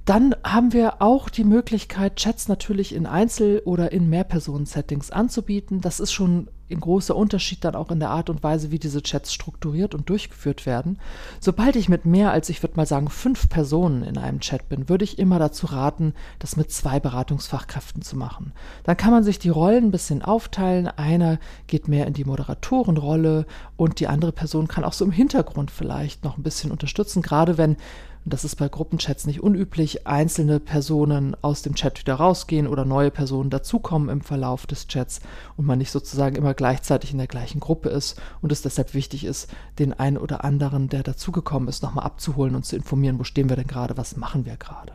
Dann 0.04 0.36
haben 0.44 0.72
wir 0.72 1.02
auch 1.02 1.28
die 1.28 1.42
Möglichkeit, 1.42 2.14
Chats 2.14 2.46
natürlich 2.46 2.94
in 2.94 3.06
Einzel- 3.06 3.60
oder 3.64 3.90
in 3.90 4.08
Mehrpersonen-Settings 4.08 5.10
anzubieten. 5.10 5.80
Das 5.80 5.98
ist 5.98 6.12
schon 6.12 6.48
ein 6.72 6.80
großer 6.80 7.14
Unterschied 7.14 7.64
dann 7.64 7.74
auch 7.74 7.90
in 7.90 8.00
der 8.00 8.10
Art 8.10 8.30
und 8.30 8.42
Weise, 8.42 8.70
wie 8.70 8.78
diese 8.78 9.02
Chats 9.02 9.32
strukturiert 9.32 9.94
und 9.94 10.08
durchgeführt 10.08 10.66
werden. 10.66 10.98
Sobald 11.40 11.76
ich 11.76 11.88
mit 11.88 12.06
mehr 12.06 12.32
als, 12.32 12.48
ich 12.48 12.62
würde 12.62 12.76
mal 12.76 12.86
sagen, 12.86 13.08
fünf 13.08 13.48
Personen 13.48 14.02
in 14.02 14.18
einem 14.18 14.40
Chat 14.40 14.68
bin, 14.68 14.88
würde 14.88 15.04
ich 15.04 15.18
immer 15.18 15.38
dazu 15.38 15.66
raten, 15.66 16.14
das 16.38 16.56
mit 16.56 16.70
zwei 16.70 17.00
Beratungsfachkräften 17.00 18.02
zu 18.02 18.16
machen. 18.16 18.52
Dann 18.84 18.96
kann 18.96 19.12
man 19.12 19.24
sich 19.24 19.38
die 19.38 19.48
Rollen 19.48 19.84
ein 19.84 19.90
bisschen 19.90 20.22
aufteilen. 20.22 20.88
Einer 20.88 21.38
geht 21.66 21.88
mehr 21.88 22.06
in 22.06 22.14
die 22.14 22.24
Moderatorenrolle 22.24 23.46
und 23.76 24.00
die 24.00 24.08
andere 24.08 24.32
Person 24.32 24.68
kann 24.68 24.84
auch 24.84 24.92
so 24.92 25.04
im 25.04 25.12
Hintergrund 25.12 25.70
vielleicht 25.70 26.24
noch 26.24 26.36
ein 26.36 26.42
bisschen 26.42 26.70
unterstützen, 26.70 27.22
gerade 27.22 27.58
wenn 27.58 27.76
das 28.24 28.44
ist 28.44 28.56
bei 28.56 28.68
Gruppenchats 28.68 29.26
nicht 29.26 29.42
unüblich, 29.42 30.06
einzelne 30.06 30.60
Personen 30.60 31.36
aus 31.42 31.62
dem 31.62 31.74
Chat 31.74 31.98
wieder 31.98 32.14
rausgehen 32.14 32.68
oder 32.68 32.84
neue 32.84 33.10
Personen 33.10 33.50
dazukommen 33.50 34.08
im 34.08 34.20
Verlauf 34.20 34.66
des 34.66 34.86
Chats 34.86 35.20
und 35.56 35.66
man 35.66 35.78
nicht 35.78 35.90
sozusagen 35.90 36.36
immer 36.36 36.54
gleichzeitig 36.54 37.10
in 37.10 37.18
der 37.18 37.26
gleichen 37.26 37.58
Gruppe 37.58 37.88
ist 37.88 38.20
und 38.40 38.52
es 38.52 38.62
deshalb 38.62 38.94
wichtig 38.94 39.24
ist, 39.24 39.50
den 39.80 39.92
einen 39.92 40.18
oder 40.18 40.44
anderen, 40.44 40.88
der 40.88 41.02
dazugekommen 41.02 41.68
ist, 41.68 41.82
nochmal 41.82 42.04
abzuholen 42.04 42.54
und 42.54 42.64
zu 42.64 42.76
informieren, 42.76 43.18
wo 43.18 43.24
stehen 43.24 43.48
wir 43.48 43.56
denn 43.56 43.66
gerade, 43.66 43.96
was 43.96 44.16
machen 44.16 44.44
wir 44.44 44.56
gerade. 44.56 44.92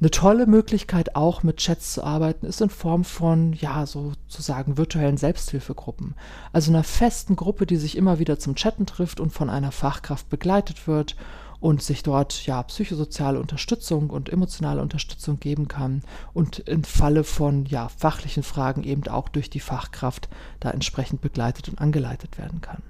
Eine 0.00 0.10
tolle 0.10 0.46
Möglichkeit 0.46 1.16
auch 1.16 1.42
mit 1.42 1.58
Chats 1.58 1.94
zu 1.94 2.04
arbeiten 2.04 2.46
ist 2.46 2.60
in 2.60 2.68
Form 2.68 3.04
von, 3.04 3.52
ja, 3.54 3.86
sozusagen 3.86 4.76
virtuellen 4.76 5.16
Selbsthilfegruppen. 5.16 6.14
Also 6.52 6.70
einer 6.70 6.84
festen 6.84 7.36
Gruppe, 7.36 7.64
die 7.64 7.76
sich 7.76 7.96
immer 7.96 8.18
wieder 8.18 8.38
zum 8.38 8.54
Chatten 8.54 8.86
trifft 8.86 9.18
und 9.20 9.30
von 9.30 9.48
einer 9.48 9.72
Fachkraft 9.72 10.28
begleitet 10.28 10.86
wird 10.86 11.16
und 11.64 11.80
sich 11.80 12.02
dort 12.02 12.44
ja 12.44 12.62
psychosoziale 12.62 13.40
Unterstützung 13.40 14.10
und 14.10 14.28
emotionale 14.28 14.82
Unterstützung 14.82 15.40
geben 15.40 15.66
kann 15.66 16.02
und 16.34 16.58
im 16.58 16.84
Falle 16.84 17.24
von 17.24 17.64
ja 17.64 17.88
fachlichen 17.88 18.42
Fragen 18.42 18.84
eben 18.84 19.08
auch 19.08 19.30
durch 19.30 19.48
die 19.48 19.60
Fachkraft 19.60 20.28
da 20.60 20.70
entsprechend 20.72 21.22
begleitet 21.22 21.70
und 21.70 21.80
angeleitet 21.80 22.36
werden 22.36 22.60
kann. 22.60 22.82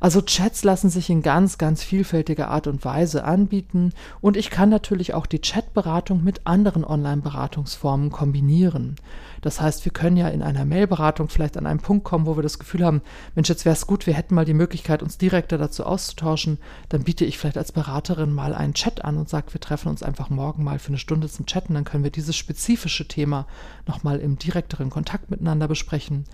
Also 0.00 0.22
Chats 0.22 0.64
lassen 0.64 0.90
sich 0.90 1.10
in 1.10 1.22
ganz, 1.22 1.58
ganz 1.58 1.82
vielfältiger 1.82 2.48
Art 2.48 2.66
und 2.66 2.84
Weise 2.84 3.24
anbieten 3.24 3.92
und 4.20 4.36
ich 4.36 4.50
kann 4.50 4.68
natürlich 4.68 5.14
auch 5.14 5.26
die 5.26 5.40
Chatberatung 5.40 6.22
mit 6.22 6.46
anderen 6.46 6.84
Online-Beratungsformen 6.84 8.10
kombinieren. 8.10 8.96
Das 9.40 9.60
heißt, 9.60 9.84
wir 9.84 9.92
können 9.92 10.16
ja 10.16 10.28
in 10.28 10.42
einer 10.42 10.64
Mail-Beratung 10.64 11.28
vielleicht 11.28 11.56
an 11.56 11.66
einen 11.66 11.80
Punkt 11.80 12.04
kommen, 12.04 12.26
wo 12.26 12.36
wir 12.36 12.42
das 12.42 12.58
Gefühl 12.58 12.84
haben, 12.84 13.02
Mensch, 13.34 13.48
jetzt 13.48 13.64
wäre 13.64 13.74
es 13.74 13.86
gut, 13.86 14.06
wir 14.06 14.14
hätten 14.14 14.34
mal 14.34 14.44
die 14.44 14.54
Möglichkeit, 14.54 15.02
uns 15.02 15.18
direkter 15.18 15.58
dazu 15.58 15.84
auszutauschen. 15.84 16.58
Dann 16.88 17.04
biete 17.04 17.24
ich 17.24 17.38
vielleicht 17.38 17.58
als 17.58 17.72
Beraterin 17.72 18.32
mal 18.32 18.54
einen 18.54 18.74
Chat 18.74 19.04
an 19.04 19.16
und 19.16 19.28
sage, 19.28 19.52
wir 19.52 19.60
treffen 19.60 19.88
uns 19.88 20.02
einfach 20.02 20.30
morgen 20.30 20.64
mal 20.64 20.78
für 20.78 20.88
eine 20.88 20.98
Stunde 20.98 21.28
zum 21.28 21.46
Chatten. 21.46 21.74
Dann 21.74 21.84
können 21.84 22.04
wir 22.04 22.10
dieses 22.10 22.36
spezifische 22.36 23.06
Thema 23.06 23.46
nochmal 23.86 24.18
im 24.18 24.38
direkteren 24.38 24.90
Kontakt 24.90 25.30
miteinander 25.30 25.68
besprechen. 25.68 26.24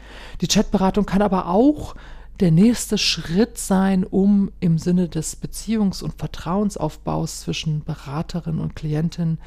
Die 0.40 0.48
Chatberatung 0.48 1.06
kann 1.06 1.22
aber 1.22 1.48
auch 1.48 1.94
der 2.40 2.50
nächste 2.50 2.98
Schritt 2.98 3.58
sein, 3.58 4.04
um 4.04 4.50
im 4.60 4.78
Sinne 4.78 5.08
des 5.08 5.40
Beziehungs- 5.40 6.02
und 6.02 6.14
Vertrauensaufbaus 6.14 7.40
zwischen 7.40 7.84
Beraterin 7.84 8.58
und 8.58 8.74
Klientin 8.74 9.38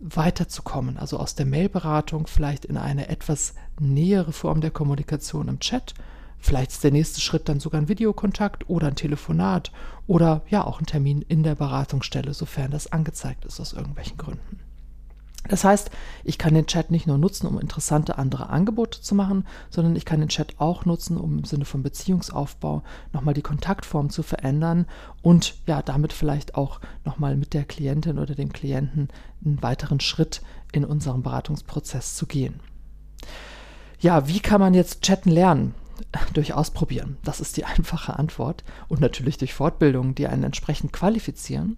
weiterzukommen. 0.00 0.96
Also 0.96 1.18
aus 1.18 1.34
der 1.34 1.46
Mailberatung 1.46 2.26
vielleicht 2.26 2.64
in 2.64 2.76
eine 2.76 3.08
etwas 3.08 3.54
nähere 3.78 4.32
Form 4.32 4.60
der 4.60 4.70
Kommunikation 4.70 5.48
im 5.48 5.60
Chat. 5.60 5.94
Vielleicht 6.38 6.70
ist 6.70 6.84
der 6.84 6.92
nächste 6.92 7.20
Schritt 7.20 7.48
dann 7.48 7.60
sogar 7.60 7.80
ein 7.80 7.88
Videokontakt 7.88 8.68
oder 8.68 8.88
ein 8.88 8.94
Telefonat 8.94 9.72
oder 10.06 10.42
ja 10.48 10.64
auch 10.64 10.80
ein 10.80 10.86
Termin 10.86 11.22
in 11.22 11.42
der 11.42 11.54
Beratungsstelle, 11.54 12.34
sofern 12.34 12.70
das 12.70 12.92
angezeigt 12.92 13.44
ist 13.44 13.58
aus 13.60 13.72
irgendwelchen 13.72 14.16
Gründen. 14.16 14.65
Das 15.48 15.64
heißt, 15.64 15.90
ich 16.24 16.38
kann 16.38 16.54
den 16.54 16.66
Chat 16.66 16.90
nicht 16.90 17.06
nur 17.06 17.18
nutzen, 17.18 17.46
um 17.46 17.58
interessante 17.58 18.18
andere 18.18 18.48
Angebote 18.50 19.00
zu 19.00 19.14
machen, 19.14 19.46
sondern 19.70 19.96
ich 19.96 20.04
kann 20.04 20.20
den 20.20 20.28
Chat 20.28 20.54
auch 20.58 20.84
nutzen, 20.84 21.16
um 21.16 21.38
im 21.38 21.44
Sinne 21.44 21.64
von 21.64 21.82
Beziehungsaufbau 21.82 22.82
nochmal 23.12 23.34
die 23.34 23.42
Kontaktform 23.42 24.10
zu 24.10 24.22
verändern 24.22 24.86
und 25.22 25.56
ja, 25.66 25.82
damit 25.82 26.12
vielleicht 26.12 26.54
auch 26.54 26.80
nochmal 27.04 27.36
mit 27.36 27.54
der 27.54 27.64
Klientin 27.64 28.18
oder 28.18 28.34
dem 28.34 28.52
Klienten 28.52 29.08
einen 29.44 29.62
weiteren 29.62 30.00
Schritt 30.00 30.42
in 30.72 30.84
unserem 30.84 31.22
Beratungsprozess 31.22 32.14
zu 32.14 32.26
gehen. 32.26 32.60
Ja, 34.00 34.28
wie 34.28 34.40
kann 34.40 34.60
man 34.60 34.74
jetzt 34.74 35.02
chatten 35.02 35.30
lernen? 35.30 35.74
durch 36.34 36.52
Ausprobieren. 36.52 37.16
Das 37.24 37.40
ist 37.40 37.56
die 37.56 37.64
einfache 37.64 38.18
Antwort. 38.18 38.64
Und 38.88 39.00
natürlich 39.00 39.38
durch 39.38 39.54
Fortbildungen, 39.54 40.14
die 40.14 40.26
einen 40.26 40.44
entsprechend 40.44 40.92
qualifizieren. 40.92 41.76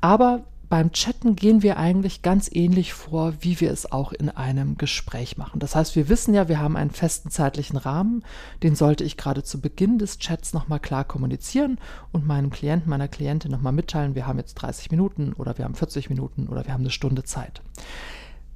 Aber 0.00 0.44
beim 0.70 0.92
Chatten 0.92 1.34
gehen 1.34 1.64
wir 1.64 1.78
eigentlich 1.78 2.22
ganz 2.22 2.48
ähnlich 2.50 2.92
vor, 2.92 3.34
wie 3.40 3.60
wir 3.60 3.72
es 3.72 3.90
auch 3.90 4.12
in 4.12 4.28
einem 4.28 4.78
Gespräch 4.78 5.36
machen. 5.36 5.58
Das 5.58 5.74
heißt, 5.74 5.96
wir 5.96 6.08
wissen 6.08 6.32
ja, 6.32 6.48
wir 6.48 6.60
haben 6.60 6.76
einen 6.76 6.92
festen 6.92 7.28
zeitlichen 7.28 7.76
Rahmen, 7.76 8.24
den 8.62 8.76
sollte 8.76 9.02
ich 9.02 9.16
gerade 9.16 9.42
zu 9.42 9.60
Beginn 9.60 9.98
des 9.98 10.18
Chats 10.18 10.52
nochmal 10.52 10.78
klar 10.78 11.04
kommunizieren 11.04 11.78
und 12.12 12.24
meinem 12.24 12.50
Klienten, 12.50 12.88
meiner 12.88 13.08
Klientin 13.08 13.50
nochmal 13.50 13.72
mitteilen, 13.72 14.14
wir 14.14 14.28
haben 14.28 14.38
jetzt 14.38 14.54
30 14.54 14.92
Minuten 14.92 15.32
oder 15.32 15.58
wir 15.58 15.64
haben 15.64 15.74
40 15.74 16.08
Minuten 16.08 16.46
oder 16.46 16.64
wir 16.64 16.72
haben 16.72 16.82
eine 16.82 16.90
Stunde 16.90 17.24
Zeit. 17.24 17.62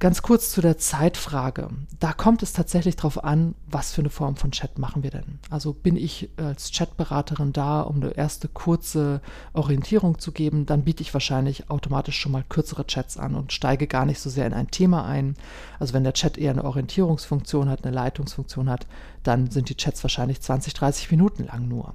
Ganz 0.00 0.22
kurz 0.22 0.50
zu 0.50 0.60
der 0.60 0.76
Zeitfrage. 0.76 1.70
Da 2.00 2.12
kommt 2.12 2.42
es 2.42 2.52
tatsächlich 2.52 2.96
darauf 2.96 3.22
an, 3.22 3.54
was 3.66 3.92
für 3.92 4.02
eine 4.02 4.10
Form 4.10 4.36
von 4.36 4.50
Chat 4.50 4.78
machen 4.78 5.02
wir 5.02 5.10
denn. 5.10 5.38
Also 5.50 5.72
bin 5.72 5.96
ich 5.96 6.28
als 6.36 6.72
Chatberaterin 6.72 7.52
da, 7.52 7.80
um 7.80 7.96
eine 7.96 8.10
erste 8.10 8.48
kurze 8.48 9.20
Orientierung 9.52 10.18
zu 10.18 10.32
geben, 10.32 10.66
dann 10.66 10.82
biete 10.82 11.02
ich 11.02 11.14
wahrscheinlich 11.14 11.70
automatisch 11.70 12.18
schon 12.18 12.32
mal 12.32 12.44
kürzere 12.46 12.86
Chats 12.86 13.16
an 13.16 13.34
und 13.34 13.52
steige 13.52 13.86
gar 13.86 14.04
nicht 14.04 14.20
so 14.20 14.28
sehr 14.28 14.46
in 14.46 14.52
ein 14.52 14.70
Thema 14.70 15.06
ein. 15.06 15.36
Also 15.78 15.94
wenn 15.94 16.04
der 16.04 16.12
Chat 16.12 16.36
eher 16.38 16.50
eine 16.50 16.64
Orientierungsfunktion 16.64 17.70
hat, 17.70 17.84
eine 17.84 17.94
Leitungsfunktion 17.94 18.68
hat, 18.68 18.86
dann 19.24 19.50
sind 19.50 19.68
die 19.68 19.76
Chats 19.76 20.04
wahrscheinlich 20.04 20.40
20, 20.40 20.74
30 20.74 21.10
Minuten 21.10 21.44
lang 21.44 21.66
nur. 21.66 21.94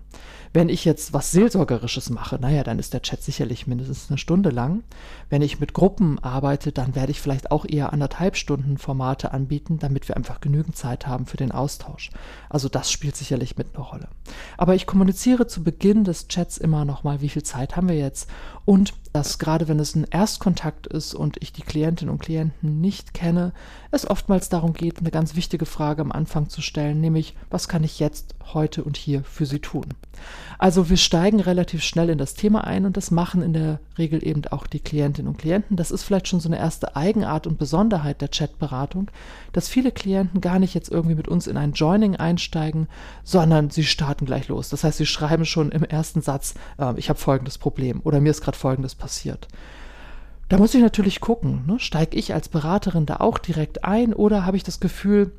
Wenn 0.52 0.68
ich 0.68 0.84
jetzt 0.84 1.14
was 1.14 1.32
Seelsorgerisches 1.32 2.10
mache, 2.10 2.40
naja, 2.40 2.64
dann 2.64 2.80
ist 2.80 2.94
der 2.94 3.04
Chat 3.04 3.22
sicherlich 3.22 3.68
mindestens 3.68 4.10
eine 4.10 4.18
Stunde 4.18 4.50
lang. 4.50 4.84
Wenn 5.30 5.44
ich 5.44 5.60
mit 5.60 5.74
Gruppen 5.74 6.18
arbeite, 6.20 6.72
dann 6.72 6.96
werde 6.96 7.12
ich 7.12 7.22
vielleicht 7.22 7.52
auch 7.52 7.66
eher 7.66 7.94
anderthalb 7.94 8.36
Stunden 8.36 8.80
Formate 8.80 9.32
anbieten, 9.32 9.78
damit 9.78 10.08
wir 10.08 10.18
einfach 10.18 10.42
genügend 10.42 10.76
Zeit 10.76 11.06
haben 11.06 11.28
für 11.28 11.38
den 11.38 11.52
Austausch. 11.52 12.10
Also 12.50 12.68
das 12.68 12.92
spielt 12.92 13.16
sicherlich 13.16 13.58
mit 13.58 13.76
eine 13.76 13.84
Rolle. 13.84 14.08
Aber 14.58 14.74
ich 14.74 14.88
kommuniziere 14.88 15.46
zu 15.46 15.64
Beginn 15.64 16.04
des 16.04 16.28
Chats 16.28 16.58
immer 16.58 16.84
nochmal, 16.84 17.22
wie 17.22 17.30
viel 17.30 17.44
Zeit 17.44 17.76
haben 17.76 17.88
wir 17.88 17.98
jetzt 17.98 18.28
und 18.66 18.94
dass 19.14 19.40
gerade 19.40 19.68
wenn 19.68 19.80
es 19.80 19.96
ein 19.96 20.06
Erstkontakt 20.10 20.88
ist 20.88 21.14
und 21.14 21.38
ich 21.42 21.52
die 21.52 21.62
Klientinnen 21.62 22.12
und 22.12 22.22
Klienten 22.22 22.82
nicht 22.82 23.14
kenne, 23.14 23.54
es 23.92 24.10
oftmals 24.10 24.50
darum 24.50 24.74
geht, 24.74 25.00
eine 25.00 25.12
ganz 25.12 25.36
wichtige 25.36 25.66
Frage 25.66 26.02
am 26.02 26.12
Anfang 26.12 26.50
zu 26.50 26.62
stellen, 26.62 27.02
nämlich 27.02 27.36
was 27.50 27.68
kann 27.68 27.84
ich 27.84 28.00
jetzt, 28.00 28.36
heute 28.54 28.84
und 28.84 28.98
hier 28.98 29.24
für 29.24 29.46
Sie 29.46 29.60
tun? 29.60 29.86
Also 30.58 30.90
wir 30.90 30.98
steigen 30.98 31.40
relativ 31.40 31.84
schnell 31.84 32.10
in 32.10 32.18
das 32.18 32.34
Thema 32.34 32.66
ein 32.66 32.86
und 32.86 32.98
das 32.98 33.12
machen 33.12 33.42
in 33.42 33.54
der 33.54 33.80
Regel 33.98 34.26
eben 34.26 34.46
auch 34.48 34.68
die 34.68 34.82
Klientinnen 34.82 35.30
und 35.30 35.38
Klienten. 35.38 35.78
Das 35.78 35.92
ist 35.92 36.04
vielleicht 36.04 36.28
schon 36.28 36.42
so 36.42 36.50
eine 36.50 36.58
erste 36.58 36.96
Eigenart 36.96 37.48
und 37.48 37.58
Besonderheit 37.58 38.22
der 38.22 38.28
Chatberatung, 38.28 39.10
dass 39.54 39.70
viele 39.70 39.92
Klienten 39.92 40.42
gar 40.42 40.60
nicht 40.60 40.74
jetzt 40.74 40.92
irgendwie 40.92 41.16
mit 41.16 41.30
uns 41.30 41.48
in 41.48 41.56
ein 41.56 41.74
Joining 41.74 42.18
einsteigen, 42.18 42.88
sondern 43.24 43.70
sie 43.70 43.86
starten 43.86 44.26
gleich 44.26 44.50
los. 44.50 44.70
Das 44.70 44.84
heißt, 44.84 44.98
sie 44.98 45.06
schreiben 45.06 45.46
schon 45.46 45.72
im 45.72 45.84
ersten 45.84 46.22
Satz, 46.22 46.56
äh, 46.78 46.94
ich 46.98 47.10
habe 47.10 47.20
folgendes 47.20 47.58
Problem 47.58 48.02
oder 48.04 48.20
mir 48.20 48.32
ist 48.32 48.42
gerade 48.42 48.58
folgendes 48.58 48.96
passiert. 49.00 49.48
Da 50.50 50.58
muss 50.58 50.74
ich 50.74 50.82
natürlich 50.82 51.20
gucken, 51.22 51.66
ne? 51.66 51.80
steige 51.80 52.18
ich 52.18 52.34
als 52.34 52.50
Beraterin 52.50 53.06
da 53.06 53.18
auch 53.18 53.38
direkt 53.38 53.84
ein 53.84 54.14
oder 54.14 54.46
habe 54.46 54.58
ich 54.58 54.64
das 54.64 54.80
Gefühl, 54.80 55.32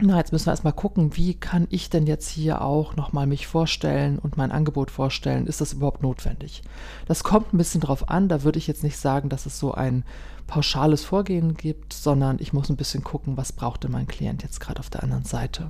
na, 0.00 0.16
jetzt 0.18 0.32
müssen 0.32 0.46
wir 0.46 0.52
erstmal 0.52 0.72
gucken, 0.72 1.16
wie 1.16 1.34
kann 1.34 1.66
ich 1.70 1.90
denn 1.90 2.06
jetzt 2.06 2.28
hier 2.28 2.62
auch 2.62 2.94
nochmal 2.94 3.26
mich 3.26 3.46
vorstellen 3.46 4.18
und 4.18 4.36
mein 4.36 4.52
Angebot 4.52 4.90
vorstellen? 4.90 5.46
Ist 5.46 5.60
das 5.60 5.72
überhaupt 5.72 6.02
notwendig? 6.02 6.62
Das 7.06 7.24
kommt 7.24 7.52
ein 7.52 7.58
bisschen 7.58 7.80
drauf 7.80 8.08
an. 8.08 8.28
Da 8.28 8.44
würde 8.44 8.58
ich 8.58 8.68
jetzt 8.68 8.84
nicht 8.84 8.96
sagen, 8.96 9.28
dass 9.28 9.44
es 9.44 9.58
so 9.58 9.72
ein 9.72 10.04
pauschales 10.46 11.04
Vorgehen 11.04 11.54
gibt, 11.54 11.92
sondern 11.92 12.38
ich 12.38 12.52
muss 12.52 12.70
ein 12.70 12.76
bisschen 12.76 13.02
gucken, 13.02 13.36
was 13.36 13.52
braucht 13.52 13.84
denn 13.84 13.90
mein 13.90 14.06
Klient 14.06 14.42
jetzt 14.42 14.60
gerade 14.60 14.78
auf 14.78 14.88
der 14.88 15.02
anderen 15.02 15.24
Seite. 15.24 15.68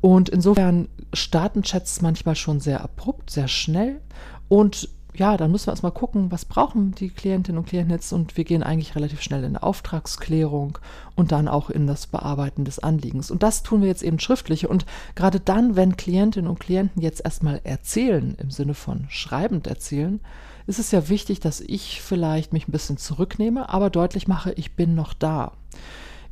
Und 0.00 0.28
insofern 0.30 0.88
starten 1.12 1.62
Chats 1.62 2.00
manchmal 2.00 2.34
schon 2.34 2.60
sehr 2.60 2.82
abrupt, 2.82 3.30
sehr 3.30 3.48
schnell 3.48 4.00
und 4.48 4.88
ja, 5.14 5.36
dann 5.36 5.50
müssen 5.50 5.66
wir 5.66 5.72
erstmal 5.72 5.92
gucken, 5.92 6.30
was 6.30 6.44
brauchen 6.44 6.92
die 6.92 7.10
Klientinnen 7.10 7.58
und 7.58 7.66
Klienten 7.66 7.90
jetzt 7.90 8.12
und 8.12 8.36
wir 8.36 8.44
gehen 8.44 8.62
eigentlich 8.62 8.94
relativ 8.94 9.20
schnell 9.20 9.40
in 9.40 9.56
eine 9.56 9.62
Auftragsklärung 9.62 10.78
und 11.16 11.32
dann 11.32 11.48
auch 11.48 11.70
in 11.70 11.86
das 11.86 12.06
Bearbeiten 12.06 12.64
des 12.64 12.78
Anliegens. 12.78 13.30
Und 13.30 13.42
das 13.42 13.62
tun 13.62 13.80
wir 13.80 13.88
jetzt 13.88 14.02
eben 14.02 14.20
schriftlich 14.20 14.68
und 14.68 14.86
gerade 15.14 15.40
dann, 15.40 15.76
wenn 15.76 15.96
Klientinnen 15.96 16.48
und 16.48 16.60
Klienten 16.60 17.02
jetzt 17.02 17.24
erstmal 17.24 17.60
erzählen, 17.64 18.36
im 18.38 18.50
Sinne 18.50 18.74
von 18.74 19.06
schreibend 19.08 19.66
erzählen, 19.66 20.20
ist 20.66 20.78
es 20.78 20.90
ja 20.90 21.08
wichtig, 21.08 21.40
dass 21.40 21.60
ich 21.60 22.02
vielleicht 22.02 22.52
mich 22.52 22.68
ein 22.68 22.72
bisschen 22.72 22.98
zurücknehme, 22.98 23.70
aber 23.70 23.90
deutlich 23.90 24.28
mache, 24.28 24.52
ich 24.52 24.76
bin 24.76 24.94
noch 24.94 25.14
da. 25.14 25.52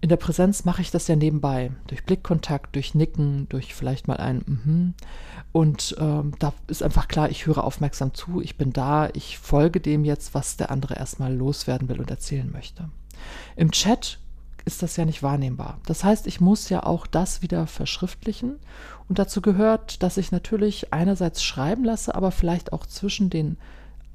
In 0.01 0.09
der 0.09 0.17
Präsenz 0.17 0.65
mache 0.65 0.83
ich 0.83 0.91
das 0.91 1.09
ja 1.09 1.17
nebenbei, 1.17 1.73
durch 1.87 2.05
Blickkontakt, 2.05 2.75
durch 2.75 2.95
Nicken, 2.95 3.49
durch 3.49 3.75
vielleicht 3.75 4.09
mal 4.09 4.19
ein 4.19 4.43
mhm. 4.47 4.95
Und 5.53 5.97
ähm, 5.99 6.33
da 6.39 6.53
ist 6.67 6.83
einfach 6.83 7.09
klar, 7.09 7.31
ich 7.31 7.47
höre 7.47 7.65
aufmerksam 7.65 8.13
zu, 8.13 8.43
ich 8.43 8.59
bin 8.59 8.73
da, 8.73 9.09
ich 9.15 9.39
folge 9.39 9.81
dem 9.81 10.05
jetzt, 10.05 10.35
was 10.35 10.59
der 10.59 10.71
andere 10.71 10.97
erstmal 10.97 11.35
loswerden 11.35 11.89
will 11.89 11.99
und 11.99 12.11
erzählen 12.11 12.51
möchte. 12.53 12.91
Im 13.57 13.71
Chat 13.71 14.19
ist 14.67 14.83
das 14.83 14.97
ja 14.97 15.05
nicht 15.05 15.23
wahrnehmbar. 15.23 15.79
Das 15.87 16.05
heißt, 16.05 16.27
ich 16.27 16.41
muss 16.41 16.69
ja 16.69 16.83
auch 16.83 17.07
das 17.07 17.41
wieder 17.41 17.67
verschriftlichen. 17.67 18.57
Und 19.09 19.19
dazu 19.19 19.41
gehört, 19.41 20.03
dass 20.03 20.19
ich 20.19 20.33
natürlich 20.33 20.93
einerseits 20.93 21.43
schreiben 21.43 21.85
lasse, 21.85 22.15
aber 22.15 22.33
vielleicht 22.33 22.73
auch 22.73 22.85
zwischen 22.85 23.31
den 23.31 23.57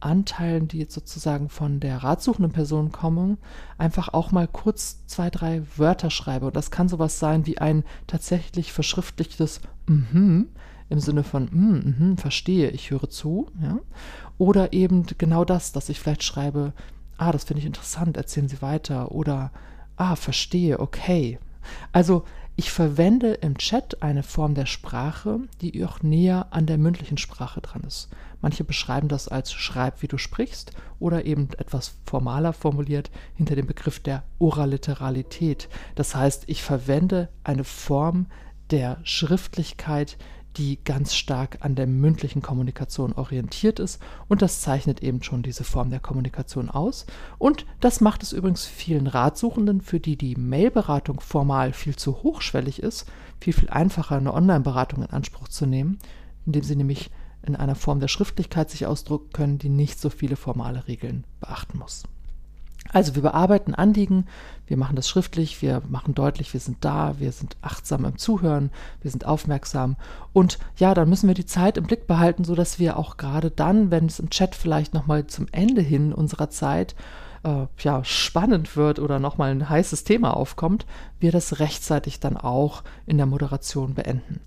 Anteilen, 0.02 0.68
die 0.68 0.80
jetzt 0.80 0.94
sozusagen 0.94 1.50
von 1.50 1.80
der 1.80 2.04
ratsuchenden 2.04 2.52
Person 2.52 2.92
kommen, 2.92 3.38
einfach 3.78 4.10
auch 4.10 4.32
mal 4.32 4.48
kurz 4.48 5.06
zwei, 5.08 5.30
drei 5.30 5.64
Wörter 5.78 6.10
schreibe. 6.10 6.48
Und 6.48 6.56
das 6.56 6.72
kann 6.72 6.90
sowas 6.90 7.20
sein 7.20 7.46
wie 7.46 7.58
ein 7.58 7.84
tatsächlich 8.08 8.74
verschriftlichtes 8.74 9.62
Mhm 9.88 10.48
im 10.92 11.00
Sinne 11.00 11.24
von 11.24 11.46
mm, 11.46 12.12
mm, 12.12 12.18
verstehe, 12.18 12.70
ich 12.70 12.92
höre 12.92 13.10
zu, 13.10 13.48
ja. 13.62 13.80
Oder 14.38 14.74
eben 14.74 15.06
genau 15.18 15.46
das, 15.46 15.72
dass 15.72 15.88
ich 15.88 16.02
vielleicht 16.02 16.22
schreibe, 16.22 16.74
ah, 17.18 17.32
das 17.32 17.46
finde 17.46 17.62
ich 17.62 17.66
interessant, 17.66 18.18
erzählen 18.18 18.50
Sie 18.50 18.62
weiter. 18.62 19.12
Oder 19.14 19.52
ah, 19.96 20.18
verstehe, 20.18 20.80
okay. 20.80 21.40
Also 21.94 22.26
ich 22.62 22.70
verwende 22.70 23.34
im 23.34 23.58
Chat 23.58 24.04
eine 24.04 24.22
Form 24.22 24.54
der 24.54 24.68
Sprache, 24.68 25.40
die 25.62 25.84
auch 25.84 26.04
näher 26.04 26.46
an 26.52 26.68
der 26.68 26.78
mündlichen 26.78 27.18
Sprache 27.18 27.60
dran 27.60 27.82
ist. 27.88 28.10
Manche 28.40 28.64
beschreiben 28.64 29.08
das 29.08 29.28
als 29.28 29.52
Schreib, 29.52 30.04
wie 30.04 30.08
du 30.08 30.20
sprichst, 30.20 30.72
oder 31.00 31.26
eben 31.26 31.50
etwas 31.58 31.96
formaler 32.06 32.54
formuliert 32.54 33.10
hinter 33.34 33.56
dem 33.56 33.66
Begriff 33.66 34.00
der 34.00 34.22
Oraliteralität. 34.38 35.70
Das 35.96 36.14
heißt, 36.14 36.44
ich 36.46 36.62
verwende 36.62 37.30
eine 37.44 37.64
Form 37.64 38.28
der 38.70 39.00
Schriftlichkeit, 39.02 40.20
die 40.58 40.84
ganz 40.84 41.16
stark 41.16 41.60
an 41.62 41.76
der 41.76 41.88
mündlichen 41.88 42.42
Kommunikation 42.42 43.14
orientiert 43.14 43.80
ist 43.80 44.02
und 44.28 44.42
das 44.42 44.62
zeichnet 44.62 45.02
eben 45.02 45.24
schon 45.24 45.44
diese 45.44 45.64
Form 45.64 45.90
der 45.90 46.00
Kommunikation 46.00 46.70
aus 46.70 47.06
und 47.38 47.66
das 47.80 48.02
macht 48.02 48.24
es 48.24 48.34
übrigens 48.34 48.66
vielen 48.66 49.08
Ratsuchenden, 49.08 49.82
für 49.82 50.00
die 50.00 50.18
die 50.18 50.36
Mailberatung 50.36 51.20
formal 51.20 51.74
viel 51.74 51.96
zu 51.96 52.24
hochschwellig 52.24 52.82
ist, 52.82 53.08
viel 53.40 53.54
viel 53.54 53.70
einfacher 53.70 54.18
eine 54.18 54.34
Online-Beratung 54.34 55.04
in 55.04 55.10
Anspruch 55.10 55.48
zu 55.48 55.66
nehmen, 55.66 56.00
indem 56.46 56.64
sie 56.64 56.76
nämlich 56.76 57.12
in 57.44 57.56
einer 57.56 57.76
Form 57.76 58.00
der 58.00 58.08
Schriftlichkeit 58.08 58.70
sich 58.70 58.86
ausdrücken 58.86 59.32
können, 59.34 59.58
die 59.58 59.70
nicht 59.70 60.00
so 60.00 60.10
viele 60.10 60.36
formale 60.36 60.88
Regeln 60.88 61.26
beachten 61.40 61.80
muss. 61.80 62.04
Also 62.90 63.16
wir 63.16 63.22
bearbeiten 63.22 63.76
Anliegen, 63.76 64.26
wir 64.68 64.78
machen 64.78 64.96
das 64.96 65.08
schriftlich, 65.08 65.62
wir 65.62 65.82
machen 65.88 66.14
deutlich, 66.14 66.54
wir 66.54 66.60
sind 66.60 66.78
da, 66.82 67.20
wir 67.20 67.32
sind 67.32 67.56
achtsam 67.62 68.06
im 68.06 68.18
Zuhören, 68.18 68.72
wir 69.02 69.12
sind 69.12 69.26
aufmerksam 69.26 69.96
und 70.34 70.60
ja, 70.78 70.94
dann 70.94 71.10
müssen 71.10 71.28
wir 71.28 71.36
die 71.36 71.46
Zeit 71.46 71.78
im 71.78 71.86
Blick 71.86 72.08
behalten, 72.08 72.44
so 72.44 72.56
dass 72.56 72.80
wir 72.80 72.98
auch 72.98 73.18
gerade 73.18 73.52
dann, 73.52 73.92
wenn 73.92 74.06
es 74.08 74.20
im 74.20 74.30
Chat 74.30 74.56
vielleicht 74.56 74.94
noch 74.94 75.08
mal 75.08 75.28
zum 75.28 75.48
Ende 75.52 75.82
hin 75.82 76.14
unserer 76.14 76.50
Zeit 76.50 76.96
äh, 77.44 77.68
ja, 77.80 78.04
spannend 78.04 78.76
wird 78.76 79.00
oder 79.00 79.20
nochmal 79.20 79.52
ein 79.52 79.70
heißes 79.70 80.04
Thema 80.04 80.36
aufkommt, 80.36 80.86
wir 81.20 81.32
das 81.32 81.60
rechtzeitig 81.60 82.20
dann 82.20 82.38
auch 82.38 82.84
in 83.06 83.18
der 83.18 83.26
Moderation 83.26 83.94
beenden. 83.94 84.42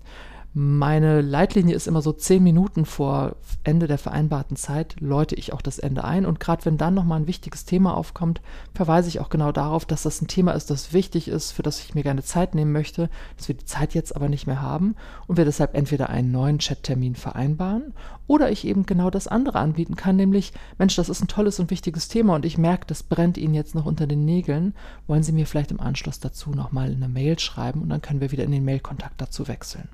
Meine 0.57 1.19
Leitlinie 1.19 1.75
ist 1.75 1.85
immer 1.85 2.01
so 2.01 2.13
zehn 2.13 2.41
Minuten 2.41 2.85
vor 2.85 3.35
Ende 3.65 3.87
der 3.87 3.97
vereinbarten 3.97 4.55
Zeit, 4.55 4.95
läute 5.01 5.35
ich 5.35 5.51
auch 5.51 5.61
das 5.61 5.79
Ende 5.79 6.05
ein. 6.05 6.25
Und 6.25 6.39
gerade 6.39 6.63
wenn 6.63 6.77
dann 6.77 6.93
nochmal 6.93 7.19
ein 7.19 7.27
wichtiges 7.27 7.65
Thema 7.65 7.97
aufkommt, 7.97 8.39
verweise 8.73 9.09
ich 9.09 9.19
auch 9.19 9.27
genau 9.27 9.51
darauf, 9.51 9.83
dass 9.83 10.03
das 10.03 10.21
ein 10.21 10.29
Thema 10.29 10.53
ist, 10.53 10.69
das 10.69 10.93
wichtig 10.93 11.27
ist, 11.27 11.51
für 11.51 11.61
das 11.61 11.81
ich 11.81 11.93
mir 11.93 12.03
gerne 12.03 12.23
Zeit 12.23 12.55
nehmen 12.55 12.71
möchte, 12.71 13.09
dass 13.35 13.49
wir 13.49 13.55
die 13.55 13.65
Zeit 13.65 13.93
jetzt 13.95 14.15
aber 14.15 14.29
nicht 14.29 14.47
mehr 14.47 14.61
haben 14.61 14.95
und 15.27 15.35
wir 15.35 15.43
deshalb 15.43 15.75
entweder 15.75 16.07
einen 16.07 16.31
neuen 16.31 16.59
Chattermin 16.59 17.15
vereinbaren 17.15 17.93
oder 18.25 18.49
ich 18.49 18.65
eben 18.65 18.85
genau 18.85 19.09
das 19.09 19.27
andere 19.27 19.59
anbieten 19.59 19.97
kann, 19.97 20.15
nämlich, 20.15 20.53
Mensch, 20.77 20.95
das 20.95 21.09
ist 21.09 21.21
ein 21.21 21.27
tolles 21.27 21.59
und 21.59 21.69
wichtiges 21.69 22.07
Thema 22.07 22.33
und 22.33 22.45
ich 22.45 22.57
merke, 22.57 22.85
das 22.87 23.03
brennt 23.03 23.37
Ihnen 23.37 23.55
jetzt 23.55 23.75
noch 23.75 23.85
unter 23.85 24.07
den 24.07 24.23
Nägeln. 24.23 24.73
Wollen 25.05 25.21
Sie 25.21 25.33
mir 25.33 25.45
vielleicht 25.45 25.71
im 25.71 25.81
Anschluss 25.81 26.21
dazu 26.21 26.51
nochmal 26.51 26.91
eine 26.91 27.09
Mail 27.09 27.37
schreiben 27.39 27.81
und 27.81 27.89
dann 27.89 28.01
können 28.01 28.21
wir 28.21 28.31
wieder 28.31 28.45
in 28.45 28.51
den 28.51 28.63
Mailkontakt 28.63 29.19
dazu 29.19 29.49
wechseln. 29.49 29.89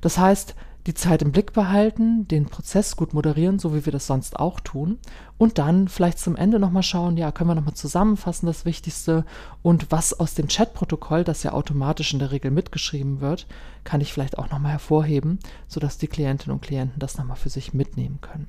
Das 0.00 0.18
heißt, 0.18 0.54
die 0.86 0.94
Zeit 0.94 1.20
im 1.20 1.32
Blick 1.32 1.52
behalten, 1.52 2.26
den 2.26 2.46
Prozess 2.46 2.96
gut 2.96 3.12
moderieren, 3.12 3.58
so 3.58 3.74
wie 3.74 3.84
wir 3.84 3.92
das 3.92 4.06
sonst 4.06 4.38
auch 4.38 4.60
tun. 4.60 4.98
Und 5.36 5.58
dann 5.58 5.88
vielleicht 5.88 6.18
zum 6.18 6.36
Ende 6.36 6.58
nochmal 6.58 6.82
schauen, 6.82 7.16
ja, 7.16 7.32
können 7.32 7.50
wir 7.50 7.54
nochmal 7.54 7.74
zusammenfassen, 7.74 8.46
das 8.46 8.64
Wichtigste. 8.64 9.24
Und 9.62 9.90
was 9.90 10.18
aus 10.18 10.34
dem 10.34 10.48
Chatprotokoll, 10.48 11.24
das 11.24 11.42
ja 11.42 11.52
automatisch 11.52 12.12
in 12.12 12.18
der 12.18 12.30
Regel 12.30 12.50
mitgeschrieben 12.50 13.20
wird, 13.20 13.46
kann 13.84 14.00
ich 14.00 14.12
vielleicht 14.12 14.38
auch 14.38 14.50
nochmal 14.50 14.72
hervorheben, 14.72 15.38
sodass 15.68 15.98
die 15.98 16.08
Klientinnen 16.08 16.54
und 16.54 16.62
Klienten 16.62 16.98
das 16.98 17.18
nochmal 17.18 17.36
für 17.36 17.50
sich 17.50 17.74
mitnehmen 17.74 18.20
können. 18.20 18.48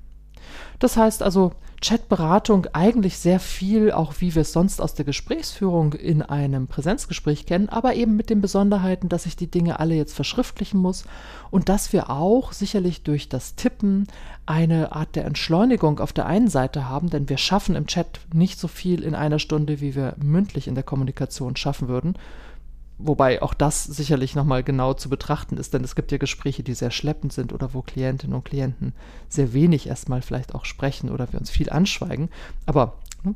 Das 0.80 0.98
heißt 0.98 1.24
also, 1.24 1.54
Chatberatung 1.84 2.68
eigentlich 2.74 3.18
sehr 3.18 3.40
viel, 3.40 3.92
auch 3.92 4.14
wie 4.20 4.36
wir 4.36 4.44
es 4.44 4.54
sonst 4.54 4.80
aus 4.80 4.94
der 4.94 5.04
Gesprächsführung 5.04 5.94
in 5.94 6.22
einem 6.22 6.68
Präsenzgespräch 6.68 7.48
kennen, 7.48 7.70
aber 7.70 7.96
eben 7.96 8.16
mit 8.16 8.30
den 8.30 8.40
Besonderheiten, 8.40 9.10
dass 9.10 9.26
ich 9.26 9.36
die 9.36 9.50
Dinge 9.50 9.80
alle 9.80 9.96
jetzt 9.96 10.14
verschriftlichen 10.14 10.80
muss 10.80 11.06
und 11.50 11.70
dass 11.70 11.92
wir 11.92 12.12
auch 12.12 12.54
sicherlich 12.54 13.02
durch 13.02 13.30
das 13.30 13.56
Tippen 13.56 14.06
eine 14.46 14.92
Art 14.92 15.16
der 15.16 15.26
Entschleunigung 15.26 16.00
auf 16.00 16.14
der 16.14 16.28
einen 16.28 16.50
Seite 16.50 16.88
haben, 16.88 17.10
denn 17.10 17.30
wir 17.30 17.38
schaffen 17.40 17.76
im 17.76 17.88
Chat 17.88 18.20
nicht 18.32 18.60
so 18.60 18.68
viel 18.68 19.04
in 19.04 19.16
einer 19.16 19.40
Stunde, 19.40 19.82
wie 19.82 19.96
wir 19.96 20.16
mündlich 20.22 20.68
in 20.68 20.76
der 20.76 20.84
Kommunikation 20.84 21.56
schaffen 21.56 21.88
würden. 21.88 22.16
Wobei 23.04 23.42
auch 23.42 23.56
das 23.56 23.84
sicherlich 23.84 24.36
nochmal 24.36 24.64
genau 24.64 24.94
zu 24.94 25.10
betrachten 25.10 25.58
ist, 25.58 25.74
denn 25.74 25.84
es 25.84 25.96
gibt 25.96 26.12
ja 26.12 26.20
Gespräche, 26.20 26.62
die 26.62 26.76
sehr 26.76 26.92
schleppend 26.92 27.34
sind 27.34 27.52
oder 27.52 27.74
wo 27.74 27.82
Klientinnen 27.82 28.36
und 28.36 28.46
Klienten 28.46 28.94
sehr 29.28 29.54
wenig 29.54 29.88
erstmal 29.88 30.22
vielleicht 30.22 30.54
auch 30.54 30.66
sprechen 30.66 31.10
oder 31.10 31.32
wir 31.32 31.40
uns 31.40 31.50
viel 31.50 31.72
anschweigen. 31.72 32.30
Aber 32.68 32.98
ne, 33.24 33.34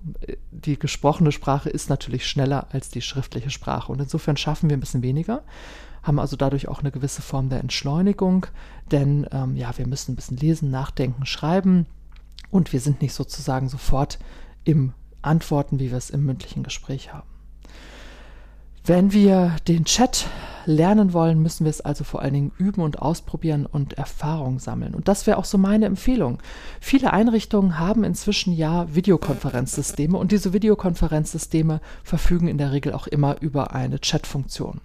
die 0.52 0.78
gesprochene 0.78 1.32
Sprache 1.32 1.70
ist 1.70 1.90
natürlich 1.90 2.28
schneller 2.28 2.68
als 2.72 2.90
die 2.90 3.02
schriftliche 3.02 3.50
Sprache 3.50 3.92
und 3.92 4.00
insofern 4.00 4.38
schaffen 4.38 4.70
wir 4.70 4.78
ein 4.78 4.82
bisschen 4.82 5.02
weniger, 5.02 5.44
haben 6.04 6.20
also 6.20 6.36
dadurch 6.36 6.68
auch 6.68 6.82
eine 6.82 6.92
gewisse 6.92 7.24
Form 7.24 7.50
der 7.50 7.60
Entschleunigung, 7.60 8.46
denn 8.92 9.28
ähm, 9.32 9.56
ja, 9.56 9.76
wir 9.78 9.88
müssen 9.88 10.12
ein 10.12 10.16
bisschen 10.16 10.38
lesen, 10.38 10.70
nachdenken, 10.70 11.26
schreiben 11.26 11.88
und 12.52 12.72
wir 12.72 12.80
sind 12.80 13.02
nicht 13.02 13.14
sozusagen 13.14 13.68
sofort 13.68 14.20
im 14.64 14.94
Antworten, 15.24 15.80
wie 15.80 15.90
wir 15.90 15.98
es 15.98 16.12
im 16.12 16.24
mündlichen 16.24 16.62
Gespräch 16.62 17.12
haben. 17.12 17.35
Wenn 18.88 19.12
wir 19.14 19.56
den 19.68 19.84
Chat 19.84 20.28
lernen 20.66 21.14
wollen, 21.14 21.42
müssen 21.42 21.66
wir 21.66 21.70
es 21.70 21.82
also 21.82 22.04
vor 22.04 22.22
allen 22.22 22.34
Dingen 22.34 22.52
üben 22.58 22.82
und 22.82 23.02
ausprobieren 23.02 23.66
und 23.66 23.94
Erfahrung 23.94 24.60
sammeln. 24.60 24.96
Und 24.96 25.08
das 25.08 25.28
wäre 25.28 25.38
auch 25.38 25.46
so 25.46 25.58
meine 25.58 25.86
Empfehlung. 25.86 26.40
Viele 26.80 27.14
Einrichtungen 27.14 27.80
haben 27.80 28.04
inzwischen 28.04 28.54
ja 28.54 28.94
Videokonferenzsysteme 28.94 30.18
und 30.18 30.32
diese 30.32 30.54
Videokonferenzsysteme 30.54 31.82
verfügen 32.04 32.48
in 32.48 32.58
der 32.58 32.72
Regel 32.72 32.94
auch 32.94 33.08
immer 33.08 33.42
über 33.42 33.74
eine 33.74 34.00
Chatfunktion. 34.00 34.82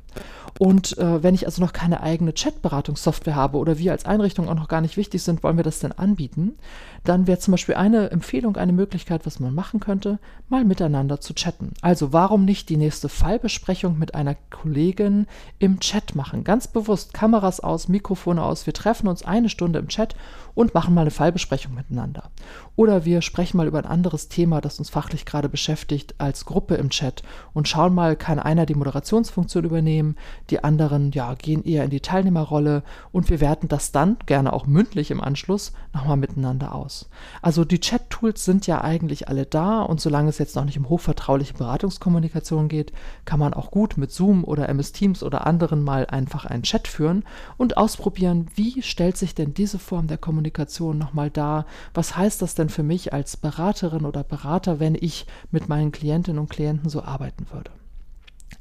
Und 0.58 0.98
äh, 0.98 1.22
wenn 1.22 1.34
ich 1.34 1.46
also 1.46 1.62
noch 1.62 1.72
keine 1.72 2.02
eigene 2.02 2.32
Chatberatungssoftware 2.32 3.34
habe 3.34 3.58
oder 3.58 3.78
wir 3.78 3.92
als 3.92 4.04
Einrichtung 4.04 4.48
auch 4.48 4.54
noch 4.54 4.68
gar 4.68 4.80
nicht 4.80 4.96
wichtig 4.96 5.22
sind, 5.22 5.42
wollen 5.42 5.56
wir 5.56 5.64
das 5.64 5.78
denn 5.78 5.92
anbieten, 5.92 6.56
dann 7.04 7.26
wäre 7.26 7.38
zum 7.38 7.52
Beispiel 7.52 7.76
eine 7.76 8.10
Empfehlung, 8.10 8.56
eine 8.56 8.72
Möglichkeit, 8.72 9.24
was 9.24 9.40
man 9.40 9.54
machen 9.54 9.80
könnte, 9.80 10.18
mal 10.48 10.64
miteinander 10.64 11.20
zu 11.20 11.34
chatten. 11.34 11.72
Also 11.80 12.12
warum 12.12 12.44
nicht 12.44 12.68
die 12.68 12.76
nächste 12.76 13.08
Fallbesprechung 13.08 13.98
mit 13.98 14.14
einer 14.14 14.36
Kollegin 14.50 15.26
im 15.58 15.69
Chat 15.78 16.16
machen? 16.16 16.42
Ganz 16.42 16.66
bewusst, 16.66 17.14
Kameras 17.14 17.60
aus, 17.60 17.86
Mikrofone 17.86 18.42
aus, 18.42 18.66
wir 18.66 18.74
treffen 18.74 19.06
uns 19.06 19.22
eine 19.22 19.48
Stunde 19.48 19.78
im 19.78 19.88
Chat 19.88 20.16
und 20.54 20.74
machen 20.74 20.94
mal 20.94 21.02
eine 21.02 21.10
Fallbesprechung 21.10 21.74
miteinander. 21.74 22.30
Oder 22.76 23.04
wir 23.04 23.22
sprechen 23.22 23.56
mal 23.56 23.66
über 23.66 23.78
ein 23.78 23.86
anderes 23.86 24.28
Thema, 24.28 24.60
das 24.60 24.78
uns 24.78 24.90
fachlich 24.90 25.26
gerade 25.26 25.48
beschäftigt, 25.48 26.14
als 26.18 26.44
Gruppe 26.44 26.76
im 26.76 26.90
Chat 26.90 27.22
und 27.52 27.68
schauen 27.68 27.94
mal, 27.94 28.16
kann 28.16 28.38
einer 28.38 28.66
die 28.66 28.74
Moderationsfunktion 28.74 29.64
übernehmen, 29.64 30.16
die 30.50 30.64
anderen 30.64 31.12
ja, 31.12 31.34
gehen 31.34 31.64
eher 31.64 31.84
in 31.84 31.90
die 31.90 32.00
Teilnehmerrolle 32.00 32.82
und 33.12 33.28
wir 33.30 33.40
werten 33.40 33.68
das 33.68 33.92
dann, 33.92 34.16
gerne 34.26 34.52
auch 34.52 34.66
mündlich 34.66 35.10
im 35.10 35.20
Anschluss, 35.20 35.72
nochmal 35.92 36.16
miteinander 36.16 36.74
aus. 36.74 37.10
Also 37.42 37.64
die 37.64 37.80
Chat-Tools 37.80 38.44
sind 38.44 38.66
ja 38.66 38.80
eigentlich 38.80 39.28
alle 39.28 39.46
da 39.46 39.82
und 39.82 40.00
solange 40.00 40.28
es 40.28 40.38
jetzt 40.38 40.56
noch 40.56 40.64
nicht 40.64 40.78
um 40.78 40.88
hochvertrauliche 40.88 41.54
Beratungskommunikation 41.54 42.68
geht, 42.68 42.92
kann 43.24 43.40
man 43.40 43.54
auch 43.54 43.70
gut 43.70 43.96
mit 43.96 44.10
Zoom 44.10 44.44
oder 44.44 44.68
MS 44.68 44.92
Teams 44.92 45.22
oder 45.22 45.46
anderen 45.46 45.82
mal 45.82 46.06
einfach 46.06 46.44
einen 46.44 46.62
Chat 46.62 46.88
führen 46.88 47.24
und 47.56 47.76
ausprobieren, 47.76 48.46
wie 48.54 48.82
stellt 48.82 49.16
sich 49.16 49.34
denn 49.34 49.54
diese 49.54 49.78
Form 49.78 50.06
der 50.06 50.18
Kommunikation 50.40 50.96
nochmal 50.96 51.28
dar, 51.28 51.66
was 51.92 52.16
heißt 52.16 52.40
das 52.40 52.54
denn 52.54 52.70
für 52.70 52.82
mich 52.82 53.12
als 53.12 53.36
Beraterin 53.36 54.06
oder 54.06 54.24
Berater, 54.24 54.80
wenn 54.80 54.94
ich 54.94 55.26
mit 55.50 55.68
meinen 55.68 55.92
Klientinnen 55.92 56.38
und 56.38 56.48
Klienten 56.48 56.88
so 56.88 57.02
arbeiten 57.02 57.46
würde 57.52 57.70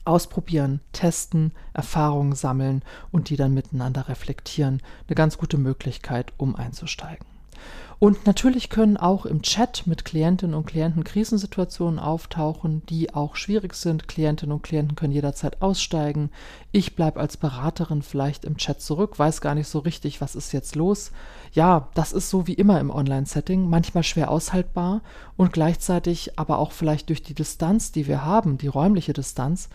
ausprobieren, 0.06 0.82
testen, 0.92 1.52
Erfahrungen 1.74 2.34
sammeln 2.34 2.84
und 3.12 3.30
die 3.30 3.36
dann 3.36 3.54
miteinander 3.54 4.08
reflektieren. 4.08 4.82
Eine 5.08 5.16
ganz 5.16 5.38
gute 5.38 5.58
Möglichkeit, 5.58 6.34
um 6.38 6.56
einzusteigen. 6.56 7.29
Und 8.00 8.26
natürlich 8.26 8.70
können 8.70 8.96
auch 8.96 9.26
im 9.26 9.42
Chat 9.42 9.86
mit 9.86 10.06
Klientinnen 10.06 10.56
und 10.56 10.66
Klienten 10.66 11.04
Krisensituationen 11.04 12.00
auftauchen, 12.00 12.82
die 12.88 13.14
auch 13.14 13.36
schwierig 13.36 13.76
sind. 13.76 14.08
Klientinnen 14.08 14.54
und 14.54 14.64
Klienten 14.64 14.96
können 14.96 15.12
jederzeit 15.12 15.62
aussteigen. 15.62 16.32
Ich 16.72 16.96
bleibe 16.96 17.20
als 17.20 17.36
Beraterin 17.36 18.02
vielleicht 18.02 18.46
im 18.46 18.56
Chat 18.56 18.82
zurück, 18.82 19.20
weiß 19.20 19.42
gar 19.42 19.54
nicht 19.54 19.68
so 19.68 19.80
richtig, 19.80 20.22
was 20.22 20.36
ist 20.36 20.54
jetzt 20.54 20.78
los. 20.78 21.12
Ja, 21.52 21.90
das 21.94 22.14
ist 22.14 22.30
so 22.30 22.48
wie 22.48 22.54
immer 22.54 22.80
im 22.80 22.90
Online-Setting, 22.90 23.70
manchmal 23.70 24.04
schwer 24.04 24.32
aushaltbar 24.32 25.02
und 25.36 25.52
gleichzeitig 25.52 26.40
aber 26.40 26.60
auch 26.60 26.72
vielleicht 26.72 27.10
durch 27.10 27.22
die 27.22 27.34
Distanz, 27.34 27.92
die 27.92 28.08
wir 28.08 28.24
haben, 28.24 28.58
die 28.58 28.68
räumliche 28.68 29.12
Distanz, 29.12 29.68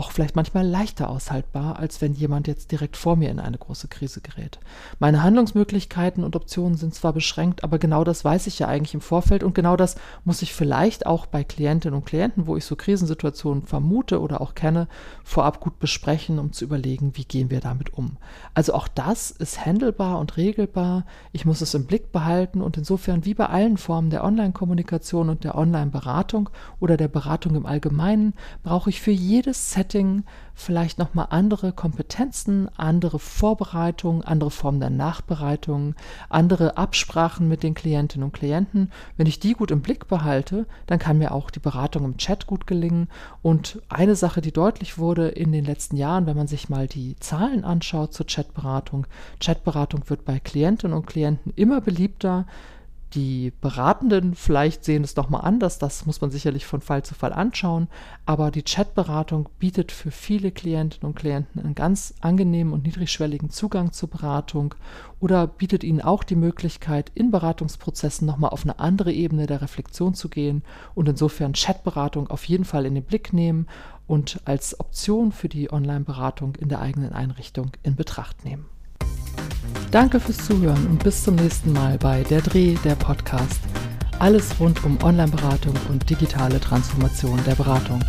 auch 0.00 0.12
vielleicht 0.12 0.34
manchmal 0.34 0.66
leichter 0.66 1.10
aushaltbar, 1.10 1.78
als 1.78 2.00
wenn 2.00 2.14
jemand 2.14 2.48
jetzt 2.48 2.72
direkt 2.72 2.96
vor 2.96 3.16
mir 3.16 3.28
in 3.28 3.38
eine 3.38 3.58
große 3.58 3.86
Krise 3.88 4.22
gerät. 4.22 4.58
Meine 4.98 5.22
Handlungsmöglichkeiten 5.22 6.24
und 6.24 6.36
Optionen 6.36 6.78
sind 6.78 6.94
zwar 6.94 7.12
beschränkt, 7.12 7.64
aber 7.64 7.78
genau 7.78 8.02
das 8.02 8.24
weiß 8.24 8.46
ich 8.46 8.58
ja 8.60 8.66
eigentlich 8.66 8.94
im 8.94 9.02
Vorfeld 9.02 9.42
und 9.42 9.54
genau 9.54 9.76
das 9.76 9.96
muss 10.24 10.40
ich 10.40 10.54
vielleicht 10.54 11.04
auch 11.04 11.26
bei 11.26 11.44
Klientinnen 11.44 11.94
und 11.94 12.06
Klienten, 12.06 12.46
wo 12.46 12.56
ich 12.56 12.64
so 12.64 12.76
Krisensituationen 12.76 13.64
vermute 13.64 14.22
oder 14.22 14.40
auch 14.40 14.54
kenne, 14.54 14.88
vorab 15.22 15.60
gut 15.60 15.78
besprechen, 15.78 16.38
um 16.38 16.54
zu 16.54 16.64
überlegen, 16.64 17.18
wie 17.18 17.26
gehen 17.26 17.50
wir 17.50 17.60
damit 17.60 17.92
um. 17.92 18.16
Also 18.54 18.72
auch 18.72 18.88
das 18.88 19.30
ist 19.30 19.66
handelbar 19.66 20.18
und 20.18 20.38
regelbar. 20.38 21.04
Ich 21.32 21.44
muss 21.44 21.60
es 21.60 21.74
im 21.74 21.84
Blick 21.84 22.10
behalten 22.10 22.62
und 22.62 22.78
insofern 22.78 23.26
wie 23.26 23.34
bei 23.34 23.50
allen 23.50 23.76
Formen 23.76 24.08
der 24.08 24.24
Online-Kommunikation 24.24 25.28
und 25.28 25.44
der 25.44 25.56
Online-Beratung 25.56 26.48
oder 26.78 26.96
der 26.96 27.08
Beratung 27.08 27.54
im 27.54 27.66
Allgemeinen 27.66 28.32
brauche 28.62 28.88
ich 28.88 29.02
für 29.02 29.10
jedes 29.10 29.72
Set 29.72 29.89
Setting 29.90 30.22
vielleicht 30.54 30.98
nochmal 30.98 31.28
andere 31.30 31.72
Kompetenzen, 31.72 32.68
andere 32.76 33.18
Vorbereitungen, 33.18 34.22
andere 34.22 34.50
Formen 34.52 34.78
der 34.78 34.90
Nachbereitung, 34.90 35.96
andere 36.28 36.76
Absprachen 36.76 37.48
mit 37.48 37.64
den 37.64 37.74
Klientinnen 37.74 38.24
und 38.24 38.32
Klienten. 38.32 38.92
Wenn 39.16 39.26
ich 39.26 39.40
die 39.40 39.54
gut 39.54 39.72
im 39.72 39.80
Blick 39.80 40.06
behalte, 40.06 40.66
dann 40.86 41.00
kann 41.00 41.18
mir 41.18 41.32
auch 41.32 41.50
die 41.50 41.58
Beratung 41.58 42.04
im 42.04 42.18
Chat 42.18 42.46
gut 42.46 42.68
gelingen. 42.68 43.08
Und 43.42 43.82
eine 43.88 44.14
Sache, 44.14 44.40
die 44.40 44.52
deutlich 44.52 44.96
wurde 44.96 45.28
in 45.28 45.50
den 45.50 45.64
letzten 45.64 45.96
Jahren, 45.96 46.26
wenn 46.26 46.36
man 46.36 46.46
sich 46.46 46.68
mal 46.68 46.86
die 46.86 47.16
Zahlen 47.18 47.64
anschaut 47.64 48.14
zur 48.14 48.26
Chatberatung, 48.26 49.08
Chatberatung 49.40 50.08
wird 50.08 50.24
bei 50.24 50.38
Klientinnen 50.38 50.96
und 50.96 51.06
Klienten 51.06 51.52
immer 51.56 51.80
beliebter 51.80 52.46
Die 53.14 53.52
Beratenden 53.60 54.36
vielleicht 54.36 54.84
sehen 54.84 55.02
es 55.02 55.16
nochmal 55.16 55.40
anders, 55.40 55.80
das 55.80 56.06
muss 56.06 56.20
man 56.20 56.30
sicherlich 56.30 56.64
von 56.64 56.80
Fall 56.80 57.02
zu 57.02 57.14
Fall 57.16 57.32
anschauen, 57.32 57.88
aber 58.24 58.52
die 58.52 58.62
Chatberatung 58.62 59.48
bietet 59.58 59.90
für 59.90 60.12
viele 60.12 60.52
Klientinnen 60.52 61.08
und 61.08 61.18
Klienten 61.18 61.60
einen 61.60 61.74
ganz 61.74 62.14
angenehmen 62.20 62.72
und 62.72 62.84
niedrigschwelligen 62.84 63.50
Zugang 63.50 63.90
zur 63.90 64.10
Beratung 64.10 64.76
oder 65.18 65.48
bietet 65.48 65.82
ihnen 65.82 66.00
auch 66.00 66.22
die 66.22 66.36
Möglichkeit, 66.36 67.10
in 67.16 67.32
Beratungsprozessen 67.32 68.28
nochmal 68.28 68.50
auf 68.50 68.62
eine 68.62 68.78
andere 68.78 69.12
Ebene 69.12 69.48
der 69.48 69.60
Reflexion 69.60 70.14
zu 70.14 70.28
gehen 70.28 70.62
und 70.94 71.08
insofern 71.08 71.54
Chatberatung 71.54 72.28
auf 72.28 72.44
jeden 72.44 72.64
Fall 72.64 72.86
in 72.86 72.94
den 72.94 73.04
Blick 73.04 73.32
nehmen 73.32 73.66
und 74.06 74.40
als 74.44 74.78
Option 74.78 75.32
für 75.32 75.48
die 75.48 75.72
Online-Beratung 75.72 76.54
in 76.54 76.68
der 76.68 76.80
eigenen 76.80 77.12
Einrichtung 77.12 77.72
in 77.82 77.96
Betracht 77.96 78.44
nehmen. 78.44 78.66
Danke 79.90 80.20
fürs 80.20 80.38
Zuhören 80.38 80.86
und 80.86 81.02
bis 81.02 81.24
zum 81.24 81.34
nächsten 81.34 81.72
Mal 81.72 81.98
bei 81.98 82.22
Der 82.24 82.40
Dreh, 82.40 82.74
der 82.84 82.94
Podcast. 82.94 83.60
Alles 84.18 84.58
rund 84.60 84.84
um 84.84 85.02
Online-Beratung 85.02 85.74
und 85.88 86.08
digitale 86.08 86.60
Transformation 86.60 87.40
der 87.46 87.54
Beratung. 87.54 88.00